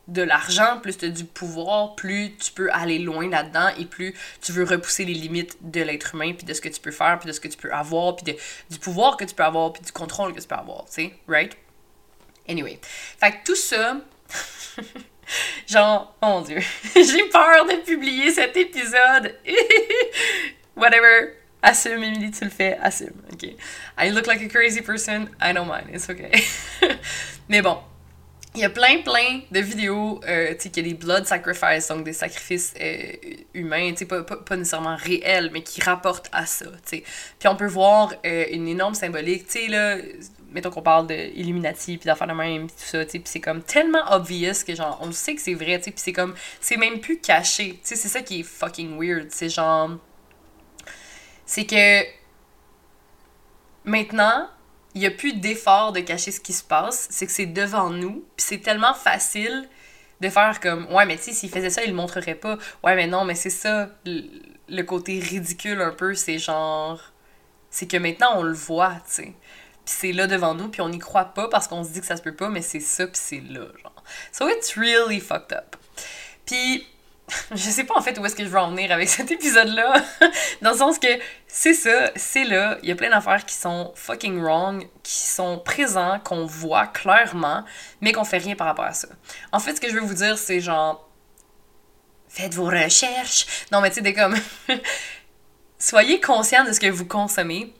de 0.07 0.22
l'argent 0.22 0.79
plus 0.81 0.98
t'as 0.98 1.10
du 1.10 1.25
pouvoir 1.25 1.95
plus 1.95 2.36
tu 2.38 2.51
peux 2.51 2.72
aller 2.72 3.00
loin 3.00 3.29
là-dedans 3.29 3.69
et 3.77 3.86
plus 3.86 4.13
tu 4.41 4.51
veux 4.51 4.63
repousser 4.63 5.03
les 5.05 5.13
limites 5.13 5.57
de 5.62 5.81
l'être 5.81 6.15
humain 6.15 6.33
puis 6.33 6.45
de 6.45 6.53
ce 6.53 6.62
que 6.62 6.69
tu 6.69 6.79
peux 6.79 6.91
faire 6.91 7.19
puis 7.19 7.27
de 7.27 7.33
ce 7.33 7.39
que 7.39 7.48
tu 7.50 7.57
peux 7.57 7.72
avoir 7.74 8.15
puis 8.15 8.33
de, 8.33 8.39
du 8.69 8.80
pouvoir 8.80 9.17
que 9.17 9.25
tu 9.25 9.36
peux 9.36 9.43
avoir 9.43 9.73
puis 9.73 9.84
du 9.84 9.91
contrôle 9.91 10.34
que 10.34 10.39
tu 10.39 10.47
peux 10.47 10.56
avoir 10.56 10.86
tu 10.86 10.93
sais 10.93 11.13
right? 11.27 11.58
Anyway. 12.47 12.80
Fait 13.19 13.32
que 13.32 13.38
tout 13.45 13.56
ça 13.56 13.97
Genre, 15.67 16.15
oh 16.21 16.25
mon 16.25 16.41
dieu, 16.41 16.59
j'ai 16.95 17.29
peur 17.29 17.65
de 17.65 17.83
publier 17.83 18.31
cet 18.31 18.55
épisode. 18.57 19.36
Whatever. 20.75 21.33
Assume, 21.62 22.03
Emily, 22.03 22.31
tu 22.31 22.43
le 22.43 22.49
fais, 22.49 22.77
assume. 22.81 23.13
Ok. 23.31 23.55
I 23.97 24.09
look 24.09 24.27
like 24.27 24.41
a 24.41 24.49
crazy 24.49 24.81
person, 24.81 25.29
I 25.39 25.53
don't 25.53 25.67
mind, 25.67 25.89
it's 25.93 26.09
okay. 26.09 26.31
Mais 27.47 27.62
bon, 27.62 27.77
il 28.55 28.62
y 28.62 28.65
a 28.65 28.69
plein, 28.69 29.01
plein 29.01 29.41
de 29.51 29.59
vidéos, 29.59 30.19
euh, 30.27 30.53
tu 30.53 30.63
sais, 30.63 30.69
qu'il 30.69 30.86
y 30.86 30.89
a 30.89 30.93
des 30.93 30.97
blood 30.97 31.25
sacrifices, 31.25 31.88
donc 31.88 32.03
des 32.03 32.13
sacrifices 32.13 32.73
euh, 32.79 33.13
humains, 33.53 33.91
tu 33.91 33.99
sais, 33.99 34.05
pas, 34.05 34.23
pas, 34.23 34.55
nécessairement 34.55 34.95
réels, 34.95 35.49
mais 35.51 35.63
qui 35.63 35.81
rapportent 35.81 36.29
à 36.31 36.45
ça, 36.45 36.65
tu 36.65 36.97
sais. 36.97 37.03
Puis 37.39 37.47
on 37.47 37.55
peut 37.55 37.67
voir 37.67 38.13
euh, 38.25 38.45
une 38.51 38.67
énorme 38.67 38.93
symbolique, 38.93 39.47
tu 39.47 39.59
sais, 39.59 39.67
là, 39.67 39.97
mettons 40.53 40.69
qu'on 40.69 40.81
parle 40.81 41.07
de 41.07 41.15
Illuminati 41.35 41.97
puis 41.97 42.05
d'affaires 42.05 42.27
de 42.27 42.33
même 42.33 42.67
puis 42.67 42.75
tout 42.75 42.83
ça, 42.83 43.05
tu 43.05 43.11
sais, 43.11 43.19
puis 43.19 43.29
c'est 43.29 43.41
comme 43.41 43.61
tellement 43.61 44.11
obvious 44.11 44.63
que 44.65 44.75
genre 44.75 44.99
on 45.01 45.11
sait 45.11 45.35
que 45.35 45.41
c'est 45.41 45.53
vrai, 45.53 45.77
tu 45.79 45.85
sais, 45.85 45.91
puis 45.91 46.01
c'est 46.01 46.13
comme 46.13 46.35
c'est 46.61 46.77
même 46.77 46.99
plus 46.99 47.19
caché, 47.19 47.71
tu 47.73 47.79
sais, 47.83 47.95
c'est 47.95 48.07
ça 48.07 48.21
qui 48.21 48.41
est 48.41 48.43
fucking 48.43 48.97
weird, 48.99 49.27
c'est 49.31 49.49
genre 49.49 49.91
c'est 51.45 51.65
que 51.65 52.03
maintenant, 53.83 54.49
il 54.95 55.01
y 55.01 55.05
a 55.05 55.11
plus 55.11 55.33
d'effort 55.33 55.91
de 55.91 55.99
cacher 55.99 56.31
ce 56.31 56.39
qui 56.39 56.53
se 56.53 56.63
passe, 56.63 57.07
c'est 57.09 57.25
que 57.25 57.31
c'est 57.31 57.47
devant 57.47 57.89
nous, 57.89 58.23
puis 58.35 58.45
c'est 58.45 58.59
tellement 58.59 58.93
facile 58.93 59.67
de 60.21 60.29
faire 60.29 60.59
comme 60.59 60.85
ouais 60.91 61.05
mais 61.05 61.17
tu 61.17 61.23
sais 61.23 61.33
s'il 61.33 61.49
faisait 61.49 61.69
ça 61.69 61.83
il 61.83 61.89
le 61.89 61.95
montrerait 61.95 62.35
pas. 62.35 62.57
Ouais 62.83 62.95
mais 62.95 63.07
non 63.07 63.25
mais 63.25 63.35
c'est 63.35 63.49
ça 63.49 63.89
le 64.05 64.81
côté 64.83 65.19
ridicule 65.19 65.81
un 65.81 65.91
peu 65.91 66.15
c'est 66.15 66.37
genre 66.37 67.01
c'est 67.69 67.87
que 67.87 67.97
maintenant 67.97 68.37
on 68.37 68.43
le 68.43 68.53
voit 68.53 68.95
tu 69.05 69.23
sais 69.23 69.33
puis 69.86 69.96
c'est 69.98 70.12
là 70.13 70.28
devant 70.28 70.54
nous, 70.54 70.69
puis 70.69 70.82
on 70.82 70.89
n'y 70.89 71.00
croit 71.00 71.26
pas 71.26 71.50
parce 71.50 71.67
qu'on 71.67 71.84
se 71.84 71.89
dit 71.89 72.00
que 72.00 72.06
ça 72.06 72.15
se 72.15 72.22
peut 72.22 72.36
pas, 72.36 72.50
mais 72.50 72.62
c'est 72.62 72.80
ça, 72.80 73.06
puis 73.06 73.19
c'est 73.22 73.41
là, 73.41 73.65
genre. 73.82 74.04
So 74.32 74.48
it's 74.48 74.76
really 74.76 75.19
fucked 75.19 75.54
up. 75.54 75.76
Puis, 76.46 76.88
je 77.52 77.69
sais 77.69 77.84
pas 77.84 77.96
en 77.96 78.02
fait 78.02 78.17
où 78.17 78.26
est-ce 78.26 78.36
que 78.36 78.43
je 78.43 78.50
veux 78.50 78.60
en 78.60 78.72
venir 78.72 78.91
avec 78.91 79.10
cet 79.10 79.32
épisode-là, 79.32 79.96
dans 80.62 80.72
le 80.72 80.78
sens 80.78 81.00
que 81.00 81.08
c'est 81.48 81.74
ça, 81.74 82.12
c'est 82.15 82.46
là, 82.46 82.78
il 82.82 82.89
y 82.89 82.91
a 82.91 82.96
plein 82.96 83.10
d'affaires 83.10 83.46
qui 83.46 83.56
sont 83.56 83.91
fucking 83.96 84.41
wrong, 84.41 84.88
qui 85.04 85.13
sont 85.13 85.60
présents, 85.60 86.19
qu'on 86.24 86.46
voit 86.46 86.88
clairement, 86.88 87.65
mais 88.02 88.13
qu'on 88.13 88.24
fait 88.24 88.38
rien 88.38 88.56
par 88.56 88.67
rapport 88.67 88.86
à 88.86 88.93
ça. 88.93 89.10
En 89.52 89.60
fait, 89.60 89.76
ce 89.76 89.82
que 89.82 89.89
je 89.89 89.96
veux 89.96 90.06
vous 90.06 90.13
dire, 90.13 90.38
c'est 90.38 90.62
genre, 90.62 91.10
faites 92.30 92.54
vos 92.54 92.65
recherches. 92.65 93.65
Non, 93.72 93.82
mais 93.82 93.89
tu 93.89 93.96
sais, 93.96 94.02
des 94.02 94.13
comme, 94.13 94.36
soyez 95.78 96.22
conscient 96.22 96.63
de 96.63 96.72
ce 96.72 96.80
que 96.80 96.88
vous 96.88 97.06
consommez, 97.06 97.74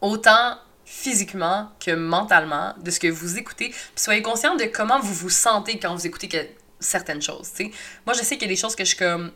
autant 0.00 0.58
physiquement 0.84 1.70
que 1.84 1.92
mentalement 1.92 2.74
de 2.80 2.90
ce 2.90 3.00
que 3.00 3.08
vous 3.08 3.38
écoutez. 3.38 3.68
Puis 3.70 3.78
soyez 3.96 4.22
conscient 4.22 4.56
de 4.56 4.64
comment 4.64 5.00
vous 5.00 5.14
vous 5.14 5.30
sentez 5.30 5.78
quand 5.78 5.94
vous 5.94 6.06
écoutez 6.06 6.54
certaines 6.80 7.22
choses, 7.22 7.50
tu 7.54 7.64
sais. 7.64 7.70
Moi, 8.06 8.14
je 8.14 8.22
sais 8.22 8.36
qu'il 8.36 8.42
y 8.42 8.50
a 8.50 8.54
des 8.54 8.60
choses 8.60 8.76
que 8.76 8.84
je 8.84 8.90
suis 8.90 8.98
comme... 8.98 9.32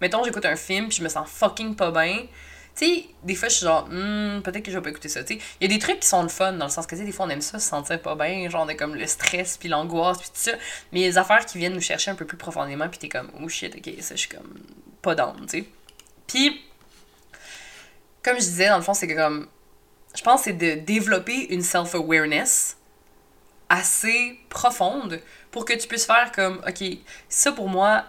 Mettons, 0.00 0.24
j'écoute 0.24 0.44
un 0.44 0.56
film, 0.56 0.88
puis 0.88 0.98
je 0.98 1.02
me 1.02 1.08
sens 1.08 1.28
fucking 1.28 1.74
pas 1.74 1.90
bien. 1.90 2.26
Tu 2.74 2.84
sais, 2.84 3.04
des 3.22 3.34
fois, 3.34 3.48
je 3.48 3.54
suis 3.54 3.64
genre, 3.64 3.86
hmm, 3.88 4.42
peut-être 4.42 4.62
que 4.62 4.70
je 4.70 4.76
vais 4.76 4.82
pas 4.82 4.90
écouter 4.90 5.08
ça, 5.08 5.24
tu 5.24 5.34
sais. 5.34 5.40
Il 5.60 5.70
y 5.70 5.72
a 5.72 5.74
des 5.74 5.80
trucs 5.80 6.00
qui 6.00 6.08
sont 6.08 6.22
le 6.22 6.28
fun, 6.28 6.52
dans 6.52 6.66
le 6.66 6.70
sens 6.70 6.86
que, 6.86 6.94
tu 6.94 7.00
sais, 7.00 7.06
des 7.06 7.12
fois, 7.12 7.24
on 7.24 7.30
aime 7.30 7.40
ça, 7.40 7.58
se 7.58 7.68
sentir 7.68 8.00
pas 8.02 8.14
bien, 8.14 8.48
genre, 8.50 8.66
de 8.66 8.74
comme 8.74 8.94
le 8.94 9.06
stress, 9.06 9.56
puis 9.56 9.70
l'angoisse, 9.70 10.18
puis 10.18 10.28
tout 10.28 10.34
ça. 10.34 10.52
Mais 10.92 11.00
des 11.00 11.16
affaires 11.16 11.46
qui 11.46 11.56
viennent 11.56 11.72
nous 11.72 11.80
chercher 11.80 12.10
un 12.10 12.14
peu 12.14 12.26
plus 12.26 12.36
profondément, 12.36 12.88
puis 12.88 12.98
t'es 12.98 13.08
comme, 13.08 13.30
oh 13.42 13.48
shit, 13.48 13.74
ok, 13.74 13.94
ça, 14.02 14.14
je 14.14 14.20
suis 14.20 14.28
comme 14.28 14.52
pas 15.00 15.14
down, 15.14 15.46
tu 15.46 15.60
sais. 15.60 15.68
Puis, 16.26 16.60
comme 18.22 18.34
je 18.34 18.40
disais, 18.40 18.68
dans 18.68 18.76
le 18.76 18.82
fond, 18.82 18.92
c'est 18.92 19.06
que 19.06 19.14
comme, 19.14 19.48
je 20.16 20.22
pense, 20.22 20.42
c'est 20.42 20.52
de 20.52 20.74
développer 20.74 21.52
une 21.52 21.62
self-awareness 21.62 22.76
assez 23.68 24.38
profonde 24.48 25.20
pour 25.50 25.64
que 25.64 25.74
tu 25.74 25.86
puisses 25.88 26.06
faire 26.06 26.32
comme, 26.32 26.60
OK, 26.66 26.84
ça 27.28 27.52
pour 27.52 27.68
moi, 27.68 28.04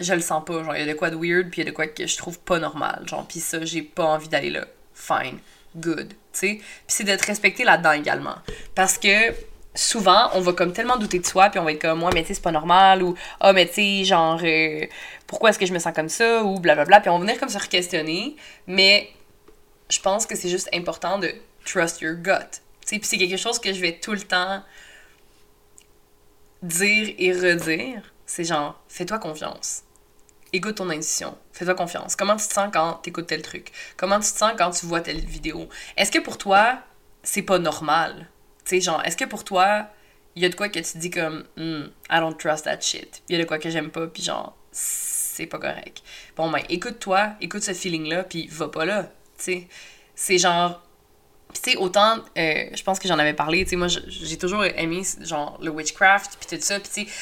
je 0.00 0.12
le 0.14 0.20
sens 0.20 0.44
pas. 0.44 0.62
Genre, 0.62 0.74
il 0.76 0.86
y 0.86 0.88
a 0.88 0.92
de 0.92 0.98
quoi 0.98 1.10
de 1.10 1.16
weird, 1.16 1.50
puis 1.50 1.60
il 1.60 1.64
y 1.64 1.68
a 1.68 1.70
de 1.70 1.74
quoi 1.74 1.86
que 1.86 2.06
je 2.06 2.16
trouve 2.16 2.38
pas 2.40 2.58
normal. 2.58 3.02
Genre, 3.06 3.26
puis 3.26 3.40
ça, 3.40 3.64
j'ai 3.64 3.82
pas 3.82 4.04
envie 4.04 4.28
d'aller 4.28 4.50
là. 4.50 4.66
Fine. 4.94 5.38
Good. 5.76 6.08
Tu 6.08 6.16
sais? 6.32 6.54
Puis 6.56 6.64
c'est 6.88 7.04
de 7.04 7.14
te 7.14 7.26
respecter 7.26 7.64
là-dedans 7.64 7.92
également. 7.92 8.36
Parce 8.74 8.98
que 8.98 9.34
souvent, 9.74 10.30
on 10.32 10.40
va 10.40 10.52
comme 10.52 10.72
tellement 10.72 10.96
douter 10.96 11.18
de 11.18 11.26
soi, 11.26 11.50
puis 11.50 11.60
on 11.60 11.64
va 11.64 11.72
être 11.72 11.80
comme, 11.80 11.98
moi, 11.98 12.10
mais 12.14 12.22
tu 12.22 12.28
sais, 12.28 12.34
c'est 12.34 12.42
pas 12.42 12.52
normal, 12.52 13.02
ou, 13.02 13.14
ah, 13.40 13.52
mais 13.52 13.66
tu 13.66 13.74
sais, 13.74 14.04
genre, 14.04 14.40
euh, 14.42 14.86
pourquoi 15.26 15.50
est-ce 15.50 15.58
que 15.58 15.66
je 15.66 15.72
me 15.72 15.78
sens 15.78 15.94
comme 15.94 16.08
ça, 16.08 16.42
ou 16.42 16.58
blablabla, 16.58 17.00
puis 17.00 17.10
on 17.10 17.18
va 17.18 17.24
venir 17.24 17.38
comme 17.38 17.50
se 17.50 17.58
re-questionner, 17.58 18.36
mais 18.66 19.10
je 19.88 20.00
pense 20.00 20.26
que 20.26 20.36
c'est 20.36 20.48
juste 20.48 20.68
important 20.72 21.18
de 21.18 21.32
trust 21.64 22.00
your 22.00 22.14
gut. 22.14 22.60
Puis 22.86 23.00
c'est 23.02 23.18
quelque 23.18 23.36
chose 23.36 23.58
que 23.58 23.72
je 23.72 23.80
vais 23.80 23.98
tout 23.98 24.12
le 24.12 24.20
temps 24.20 24.62
dire 26.62 27.14
et 27.18 27.32
redire, 27.32 28.12
c'est 28.26 28.44
genre, 28.44 28.80
fais-toi 28.88 29.18
confiance. 29.18 29.82
Écoute 30.52 30.76
ton 30.76 30.88
intuition. 30.90 31.36
Fais-toi 31.52 31.74
confiance. 31.74 32.16
Comment 32.16 32.36
tu 32.36 32.46
te 32.46 32.52
sens 32.52 32.70
quand 32.72 33.00
tu 33.02 33.10
écoutes 33.10 33.26
tel 33.26 33.42
truc? 33.42 33.72
Comment 33.96 34.20
tu 34.20 34.30
te 34.32 34.38
sens 34.38 34.52
quand 34.56 34.70
tu 34.70 34.86
vois 34.86 35.00
telle 35.00 35.24
vidéo? 35.24 35.68
Est-ce 35.96 36.12
que 36.12 36.18
pour 36.18 36.38
toi, 36.38 36.78
c'est 37.22 37.42
pas 37.42 37.58
normal? 37.58 38.28
Tu 38.64 38.76
sais, 38.76 38.80
genre, 38.80 39.04
est-ce 39.04 39.16
que 39.16 39.24
pour 39.24 39.44
toi, 39.44 39.88
il 40.34 40.42
y 40.42 40.46
a 40.46 40.48
de 40.48 40.54
quoi 40.54 40.68
que 40.68 40.78
tu 40.78 40.98
dis 40.98 41.10
comme, 41.10 41.44
hmm, 41.56 41.86
I 42.10 42.20
don't 42.20 42.36
trust 42.36 42.64
that 42.64 42.80
shit. 42.80 43.22
Il 43.28 43.36
y 43.36 43.40
a 43.40 43.42
de 43.42 43.48
quoi 43.48 43.58
que 43.58 43.70
j'aime 43.70 43.90
pas, 43.90 44.06
puis 44.06 44.22
genre, 44.22 44.56
c'est 44.70 45.46
pas 45.46 45.58
correct. 45.58 46.02
Bon, 46.36 46.50
ben, 46.50 46.62
écoute-toi, 46.68 47.32
écoute 47.40 47.62
ce 47.62 47.74
feeling-là, 47.74 48.24
puis 48.24 48.46
va 48.48 48.68
pas 48.68 48.84
là. 48.84 49.10
Sais, 49.38 49.68
c'est 50.14 50.38
genre, 50.38 50.82
tu 51.52 51.72
sais, 51.72 51.76
autant, 51.76 52.16
euh, 52.38 52.64
je 52.74 52.82
pense 52.82 52.98
que 52.98 53.08
j'en 53.08 53.18
avais 53.18 53.34
parlé, 53.34 53.64
tu 53.64 53.70
sais, 53.70 53.76
moi, 53.76 53.88
j'ai 53.88 54.38
toujours 54.38 54.64
aimé, 54.64 55.02
genre, 55.20 55.58
le 55.62 55.70
witchcraft, 55.70 56.36
puis 56.38 56.56
tout 56.56 56.62
ça, 56.62 56.80
puis 56.80 56.88
tu 56.88 57.06
sais, 57.06 57.12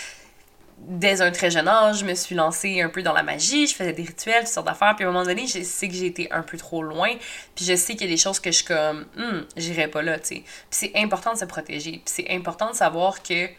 dès 0.79 1.22
un 1.22 1.31
très 1.31 1.50
jeune 1.50 1.68
âge, 1.68 2.00
je 2.00 2.05
me 2.05 2.14
suis 2.14 2.35
lancée 2.35 2.81
un 2.81 2.88
peu 2.88 3.03
dans 3.03 3.12
la 3.12 3.22
magie, 3.22 3.66
je 3.66 3.74
faisais 3.74 3.92
des 3.92 4.03
rituels, 4.03 4.44
toutes 4.44 4.53
sortes 4.53 4.66
d'affaires, 4.66 4.94
puis 4.96 5.05
à 5.05 5.09
un 5.09 5.12
moment 5.12 5.24
donné, 5.24 5.46
je 5.46 5.62
sais 5.62 5.88
que 5.88 5.94
j'ai 5.94 6.07
été 6.07 6.31
un 6.33 6.42
peu 6.42 6.57
trop 6.57 6.83
loin, 6.83 7.11
puis 7.55 7.64
je 7.64 7.77
sais 7.77 7.94
qu'il 7.94 8.09
y 8.09 8.11
a 8.11 8.14
des 8.14 8.20
choses 8.20 8.40
que 8.40 8.50
je 8.50 8.57
suis 8.57 8.64
comme, 8.64 9.07
hum, 9.16 9.46
j'irai 9.57 9.88
pas 9.88 10.03
là, 10.03 10.18
tu 10.18 10.27
sais. 10.27 10.35
Puis 10.35 10.44
c'est 10.70 10.92
important 10.96 11.33
de 11.33 11.38
se 11.38 11.44
protéger, 11.44 11.92
puis 11.92 12.03
c'est 12.07 12.31
important 12.31 12.70
de 12.70 12.77
savoir 12.77 13.22
que, 13.22 13.46
tu 13.46 13.55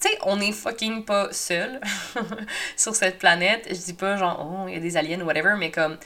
sais, 0.00 0.18
on 0.22 0.40
est 0.40 0.52
fucking 0.52 1.04
pas 1.04 1.32
seul 1.32 1.80
sur 2.76 2.94
cette 2.94 3.18
planète. 3.18 3.66
Je 3.68 3.74
dis 3.74 3.94
pas 3.94 4.16
genre, 4.16 4.46
oh, 4.48 4.68
il 4.68 4.74
y 4.74 4.76
a 4.76 4.80
des 4.80 4.96
aliens 4.96 5.20
whatever, 5.22 5.54
mais 5.58 5.72
comme, 5.72 5.96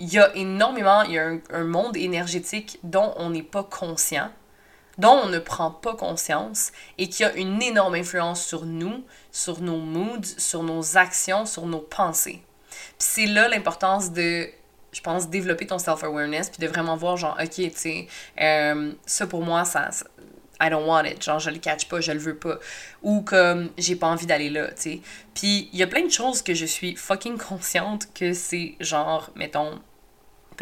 il 0.00 0.12
y 0.12 0.18
a 0.18 0.34
énormément, 0.34 1.02
il 1.02 1.12
y 1.12 1.18
a 1.18 1.30
un, 1.52 1.64
monde 1.64 1.96
énergétique 1.96 2.78
dont 2.82 3.12
on 3.16 3.30
n'est 3.30 3.42
pas 3.42 3.62
conscient, 3.62 4.30
dont 4.96 5.20
on 5.24 5.28
ne 5.28 5.38
prend 5.38 5.70
pas 5.70 5.94
conscience 5.94 6.72
et 6.96 7.08
qui 7.08 7.22
a 7.22 7.34
une 7.34 7.62
énorme 7.62 7.94
influence 7.94 8.44
sur 8.44 8.64
nous, 8.64 9.04
sur 9.30 9.60
nos 9.60 9.76
moods, 9.76 10.38
sur 10.38 10.62
nos 10.62 10.96
actions, 10.96 11.44
sur 11.44 11.66
nos 11.66 11.80
pensées. 11.80 12.42
Puis 12.70 12.94
c'est 12.98 13.26
là 13.26 13.48
l'importance 13.48 14.10
de, 14.10 14.48
je 14.92 15.00
pense, 15.02 15.28
développer 15.28 15.66
ton 15.66 15.78
self-awareness 15.78 16.48
puis 16.48 16.66
de 16.66 16.66
vraiment 16.66 16.96
voir 16.96 17.18
genre, 17.18 17.36
ok, 17.38 17.50
tu 17.50 17.70
sais, 17.74 18.06
euh, 18.40 18.92
ça 19.04 19.26
pour 19.26 19.42
moi, 19.42 19.66
ça, 19.66 19.90
I 20.62 20.70
don't 20.70 20.86
want 20.86 21.04
it. 21.04 21.22
Genre, 21.22 21.38
je 21.38 21.50
le 21.50 21.58
catch 21.58 21.88
pas, 21.88 22.00
je 22.00 22.12
le 22.12 22.18
veux 22.18 22.36
pas. 22.36 22.58
Ou 23.02 23.22
comme, 23.22 23.70
j'ai 23.76 23.96
pas 23.96 24.08
envie 24.08 24.26
d'aller 24.26 24.50
là, 24.50 24.68
tu 24.68 24.74
sais. 24.76 25.00
Puis, 25.34 25.70
il 25.72 25.78
y 25.78 25.82
a 25.82 25.86
plein 25.86 26.04
de 26.04 26.10
choses 26.10 26.42
que 26.42 26.52
je 26.52 26.66
suis 26.66 26.96
fucking 26.96 27.38
consciente 27.38 28.08
que 28.14 28.34
c'est 28.34 28.74
genre, 28.78 29.30
mettons, 29.36 29.80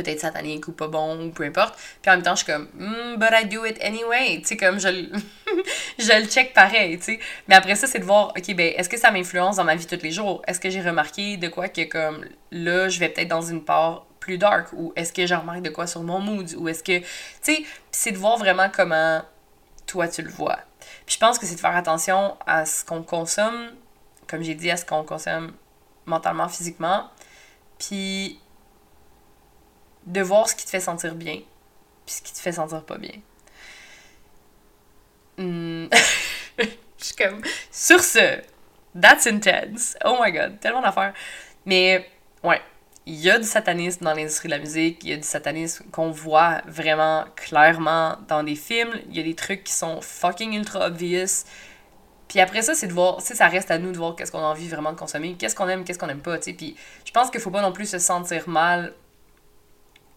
peut-être 0.02 0.20
satanique 0.20 0.66
ou 0.68 0.72
pas 0.72 0.88
bon 0.88 1.26
ou 1.26 1.30
peu 1.30 1.44
importe. 1.44 1.78
Puis 2.00 2.10
en 2.10 2.14
même 2.14 2.22
temps, 2.22 2.34
je 2.34 2.44
suis 2.44 2.52
comme, 2.52 2.68
mm, 2.74 3.16
but 3.16 3.28
I 3.32 3.46
do 3.46 3.64
it 3.64 3.82
anyway. 3.82 4.38
Tu 4.40 4.48
sais, 4.48 4.56
comme 4.56 4.78
je, 4.78 4.88
je 5.98 6.20
le 6.20 6.26
check 6.26 6.54
pareil, 6.54 6.98
tu 6.98 7.04
sais. 7.04 7.18
Mais 7.48 7.54
après 7.54 7.74
ça, 7.74 7.86
c'est 7.86 7.98
de 7.98 8.04
voir, 8.04 8.32
ok, 8.36 8.54
ben, 8.54 8.72
est-ce 8.76 8.88
que 8.88 8.98
ça 8.98 9.10
m'influence 9.10 9.56
dans 9.56 9.64
ma 9.64 9.74
vie 9.74 9.86
tous 9.86 10.02
les 10.02 10.10
jours? 10.10 10.42
Est-ce 10.46 10.60
que 10.60 10.70
j'ai 10.70 10.80
remarqué 10.80 11.36
de 11.36 11.48
quoi 11.48 11.68
que, 11.68 11.84
comme, 11.84 12.24
là, 12.50 12.88
je 12.88 12.98
vais 12.98 13.08
peut-être 13.08 13.28
dans 13.28 13.42
une 13.42 13.64
part 13.64 14.06
plus 14.20 14.38
dark? 14.38 14.72
Ou 14.72 14.92
est-ce 14.96 15.12
que 15.12 15.26
j'ai 15.26 15.34
remarqué 15.34 15.60
de 15.60 15.70
quoi 15.70 15.86
sur 15.86 16.02
mon 16.02 16.20
mood? 16.20 16.48
Ou 16.56 16.68
est-ce 16.68 16.82
que, 16.82 16.98
tu 16.98 17.06
sais, 17.42 17.64
c'est 17.90 18.12
de 18.12 18.18
voir 18.18 18.38
vraiment 18.38 18.68
comment 18.72 19.22
toi 19.88 20.06
tu 20.06 20.22
le 20.22 20.30
vois. 20.30 20.58
Puis 21.06 21.14
je 21.14 21.18
pense 21.18 21.38
que 21.38 21.46
c'est 21.46 21.56
de 21.56 21.60
faire 21.60 21.74
attention 21.74 22.36
à 22.46 22.64
ce 22.64 22.84
qu'on 22.84 23.02
consomme, 23.02 23.70
comme 24.28 24.42
j'ai 24.42 24.54
dit, 24.54 24.70
à 24.70 24.76
ce 24.76 24.84
qu'on 24.84 25.02
consomme 25.02 25.52
mentalement, 26.06 26.48
physiquement. 26.48 27.08
Puis 27.78 28.38
de 30.08 30.20
voir 30.22 30.48
ce 30.48 30.54
qui 30.54 30.64
te 30.64 30.70
fait 30.70 30.80
sentir 30.80 31.14
bien, 31.14 31.36
puis 32.06 32.14
ce 32.14 32.22
qui 32.22 32.32
te 32.32 32.38
fait 32.38 32.52
sentir 32.52 32.82
pas 32.82 32.96
bien. 32.96 33.14
Hmm. 35.36 35.86
je 36.58 37.04
suis 37.04 37.14
comme, 37.14 37.42
sur 37.70 38.02
ce, 38.02 38.40
that's 39.00 39.26
intense. 39.26 39.96
Oh 40.04 40.16
my 40.20 40.32
god, 40.32 40.58
tellement 40.60 40.80
d'affaires. 40.80 41.12
Mais, 41.66 42.08
ouais, 42.42 42.60
il 43.06 43.16
y 43.16 43.30
a 43.30 43.38
du 43.38 43.46
satanisme 43.46 44.04
dans 44.04 44.14
l'industrie 44.14 44.48
de 44.48 44.54
la 44.54 44.58
musique, 44.58 45.04
il 45.04 45.10
y 45.10 45.12
a 45.12 45.16
du 45.16 45.22
satanisme 45.22 45.84
qu'on 45.92 46.10
voit 46.10 46.62
vraiment 46.66 47.26
clairement 47.36 48.16
dans 48.28 48.42
des 48.42 48.56
films, 48.56 48.92
il 49.10 49.16
y 49.16 49.20
a 49.20 49.22
des 49.22 49.34
trucs 49.34 49.64
qui 49.64 49.72
sont 49.72 50.00
fucking 50.00 50.54
ultra 50.54 50.86
obvious. 50.86 51.44
Puis 52.28 52.40
après 52.40 52.62
ça, 52.62 52.74
c'est 52.74 52.86
de 52.86 52.92
voir, 52.92 53.22
tu 53.22 53.34
ça 53.34 53.48
reste 53.48 53.70
à 53.70 53.78
nous 53.78 53.92
de 53.92 53.98
voir 53.98 54.16
qu'est-ce 54.16 54.32
qu'on 54.32 54.40
a 54.40 54.42
envie 54.42 54.68
vraiment 54.68 54.92
de 54.92 54.98
consommer, 54.98 55.34
qu'est-ce 55.38 55.54
qu'on 55.54 55.68
aime, 55.68 55.84
qu'est-ce 55.84 55.98
qu'on 55.98 56.08
aime 56.08 56.20
pas, 56.20 56.38
tu 56.38 56.44
sais. 56.44 56.52
Puis 56.54 56.76
je 57.04 57.12
pense 57.12 57.30
qu'il 57.30 57.40
faut 57.40 57.50
pas 57.50 57.62
non 57.62 57.72
plus 57.72 57.88
se 57.88 57.98
sentir 57.98 58.48
mal 58.48 58.94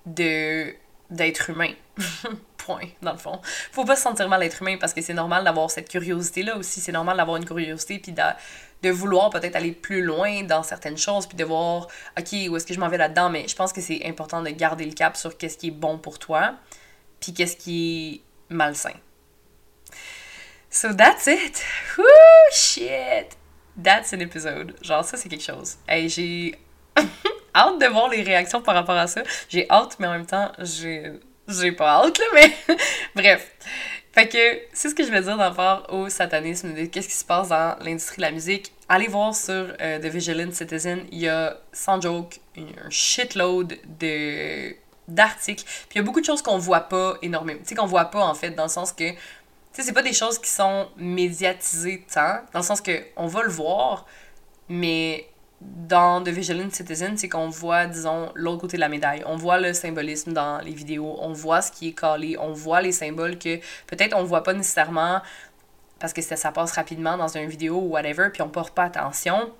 de 0.06 0.74
d'être 1.10 1.50
humain. 1.50 1.74
Point, 2.58 2.90
dans 3.02 3.12
le 3.12 3.18
fond. 3.18 3.42
Faut 3.72 3.86
pas 3.86 3.96
se 3.96 4.04
sentir 4.04 4.30
mal 4.30 4.40
d'être 4.40 4.62
humain 4.62 4.78
parce 4.80 4.94
que 4.94 5.02
c'est 5.02 5.16
normal 5.16 5.44
d'avoir 5.44 5.70
cette 5.72 5.90
curiosité-là 5.90 6.58
aussi. 6.58 6.80
C'est 6.80 6.92
normal 6.92 7.18
d'avoir 7.18 7.38
une 7.38 7.46
curiosité 7.46 7.98
puis 7.98 8.12
de, 8.12 8.22
de 8.84 8.90
vouloir 8.92 9.32
peut-être 9.32 9.56
aller 9.56 9.72
plus 9.72 10.04
loin 10.04 10.44
dans 10.44 10.62
certaines 10.62 10.98
choses 10.98 11.26
puis 11.26 11.36
de 11.36 11.44
voir, 11.44 11.88
OK, 12.18 12.34
où 12.50 12.56
est-ce 12.56 12.66
que 12.66 12.74
je 12.74 12.80
m'en 12.80 12.88
vais 12.88 12.98
là-dedans? 12.98 13.30
Mais 13.30 13.48
je 13.48 13.56
pense 13.56 13.74
que 13.74 13.82
c'est 13.82 14.06
important 14.06 14.42
de 14.44 14.50
garder 14.52 14.86
le 14.86 14.94
cap 14.94 15.18
sur 15.18 15.38
qu'est-ce 15.38 15.58
qui 15.58 15.68
est 15.68 15.72
bon 15.72 15.98
pour 15.98 16.20
toi 16.20 16.54
puis 17.20 17.34
qu'est-ce 17.34 17.58
qui 17.58 18.22
est 18.50 18.54
malsain. 18.54 18.96
So 20.70 20.94
that's 20.94 21.28
it. 21.28 21.64
Woo, 21.98 22.06
shit. 22.52 23.38
That's 23.82 24.14
an 24.14 24.20
episode. 24.20 24.76
Genre, 24.82 25.04
ça, 25.04 25.18
c'est 25.18 25.30
quelque 25.30 25.44
chose. 25.44 25.78
Hey, 25.88 26.10
j'ai 26.10 26.60
hâte 27.56 27.80
de 27.80 27.86
voir 27.88 28.10
les 28.10 28.22
réactions 28.22 28.62
par 28.62 28.76
rapport 28.76 28.96
à 28.96 29.08
ça. 29.08 29.24
J'ai 29.50 29.70
hâte, 29.70 29.98
mais 30.00 30.08
en 30.08 30.12
même 30.12 30.26
temps, 30.26 30.52
j'ai, 30.60 31.12
j'ai 31.48 31.72
pas 31.72 32.04
hâte, 32.04 32.18
là, 32.18 32.26
mais 32.34 32.76
bref. 33.16 33.52
Fait 34.14 34.28
que 34.28 34.62
c'est 34.74 34.90
ce 34.90 34.96
que 34.96 35.04
je 35.06 35.12
vais 35.12 35.22
dire 35.22 35.38
d'abord 35.38 35.88
au 35.90 36.10
satanisme, 36.10 36.74
de 36.74 36.86
qu'est-ce 36.86 37.08
qui 37.08 37.16
se 37.16 37.24
passe 37.24 37.48
dans 37.48 37.78
l'industrie 37.82 38.18
de 38.18 38.24
la 38.24 38.32
musique. 38.32 38.74
Allez 38.90 39.08
voir 39.08 39.34
sur 39.34 39.54
euh, 39.80 40.00
The 40.00 40.06
Vigilant 40.06 40.52
Citizen, 40.52 41.06
il 41.12 41.20
y 41.20 41.30
a, 41.30 41.58
sans 41.72 42.02
joke, 42.02 42.40
un 42.58 42.90
shitload 42.90 43.78
de 44.00 44.76
d'articles. 45.08 45.64
Puis 45.64 45.96
il 45.96 45.98
y 45.98 46.00
a 46.00 46.04
beaucoup 46.04 46.22
de 46.22 46.26
choses 46.26 46.42
qu'on 46.42 46.58
voit 46.58 46.82
pas 46.82 47.16
énormément. 47.22 47.60
Tu 47.62 47.70
sais, 47.70 47.76
qu'on 47.76 47.86
voit 47.86 48.06
pas, 48.06 48.24
en 48.24 48.34
fait, 48.34 48.52
dans 48.52 48.64
le 48.64 48.70
sens 48.70 48.92
que, 48.92 49.12
tu 49.12 49.18
sais, 49.74 49.84
c'est 49.84 49.94
pas 49.94 50.04
des 50.04 50.14
choses 50.14 50.40
qui 50.40 50.50
sont 50.50 50.88
médiatisées 50.98 52.06
tant, 52.14 52.40
dans 52.54 52.60
le 52.60 52.66
sens 52.66 52.82
que 52.82 53.04
on 53.16 53.28
va 53.28 53.44
le 53.44 53.50
voir, 53.50 54.06
mais 54.70 55.28
dans 55.62 56.24
The 56.24 56.30
Vigilant 56.30 56.70
Citizen, 56.72 57.18
c'est 57.18 57.30
qu'on 57.30 57.50
voit, 57.50 57.86
disons, 57.86 58.32
l'autre 58.34 58.62
côté 58.62 58.78
de 58.78 58.82
la 58.82 58.90
médaille. 58.90 59.24
On 59.26 59.36
voit 59.36 59.60
le 59.60 59.74
symbolisme 59.74 60.34
dans 60.34 60.60
les 60.60 60.72
vidéos, 60.72 61.18
on 61.20 61.34
voit 61.34 61.62
ce 61.62 61.72
qui 61.72 61.90
est 61.90 61.94
calé, 61.94 62.38
on 62.40 62.52
voit 62.52 62.82
les 62.82 62.92
symboles 62.92 63.38
que 63.38 63.58
peut-être 63.88 64.16
on 64.16 64.24
voit 64.24 64.44
pas 64.44 64.54
nécessairement 64.54 65.22
parce 66.00 66.14
que 66.14 66.22
ça, 66.22 66.52
passe 66.52 66.72
rapidement 66.72 67.16
dans 67.16 67.38
une 67.38 67.48
vidéo 67.48 67.76
ou 67.76 67.90
whatever, 67.90 68.30
puis 68.34 68.42
on 68.42 68.50
porte 68.50 68.74
pas 68.74 68.86
attention. 68.86 69.54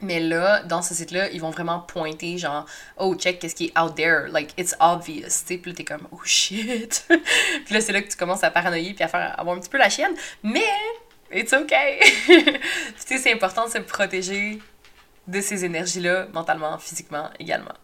Mais 0.00 0.18
là, 0.18 0.62
dans 0.62 0.80
ce 0.80 0.94
site-là, 0.94 1.30
ils 1.30 1.40
vont 1.40 1.50
vraiment 1.50 1.80
pointer, 1.80 2.38
genre, 2.38 2.64
oh, 2.96 3.14
check, 3.14 3.38
qu'est-ce 3.38 3.54
qui 3.54 3.66
est 3.66 3.78
out 3.78 3.94
there, 3.94 4.28
like, 4.30 4.54
it's 4.58 4.74
obvious, 4.80 5.22
tu 5.24 5.30
sais, 5.30 5.58
puis 5.58 5.70
là, 5.70 5.76
t'es 5.76 5.84
comme, 5.84 6.08
oh 6.10 6.20
shit. 6.24 7.04
puis 7.64 7.74
là, 7.74 7.80
c'est 7.80 7.92
là 7.92 8.00
que 8.00 8.08
tu 8.08 8.16
commences 8.16 8.42
à 8.42 8.50
paranoïer 8.50 8.94
puis 8.94 9.04
à 9.04 9.08
faire 9.08 9.38
avoir 9.38 9.56
un 9.56 9.60
petit 9.60 9.68
peu 9.68 9.78
la 9.78 9.90
chienne, 9.90 10.14
mais 10.42 10.62
it's 11.32 11.52
okay. 11.52 12.00
tu 12.26 12.60
sais, 12.96 13.18
c'est 13.18 13.32
important 13.32 13.66
de 13.66 13.70
se 13.70 13.78
protéger 13.78 14.60
de 15.26 15.40
ces 15.40 15.64
énergies-là, 15.64 16.26
mentalement, 16.32 16.78
physiquement 16.78 17.30
également. 17.38 17.74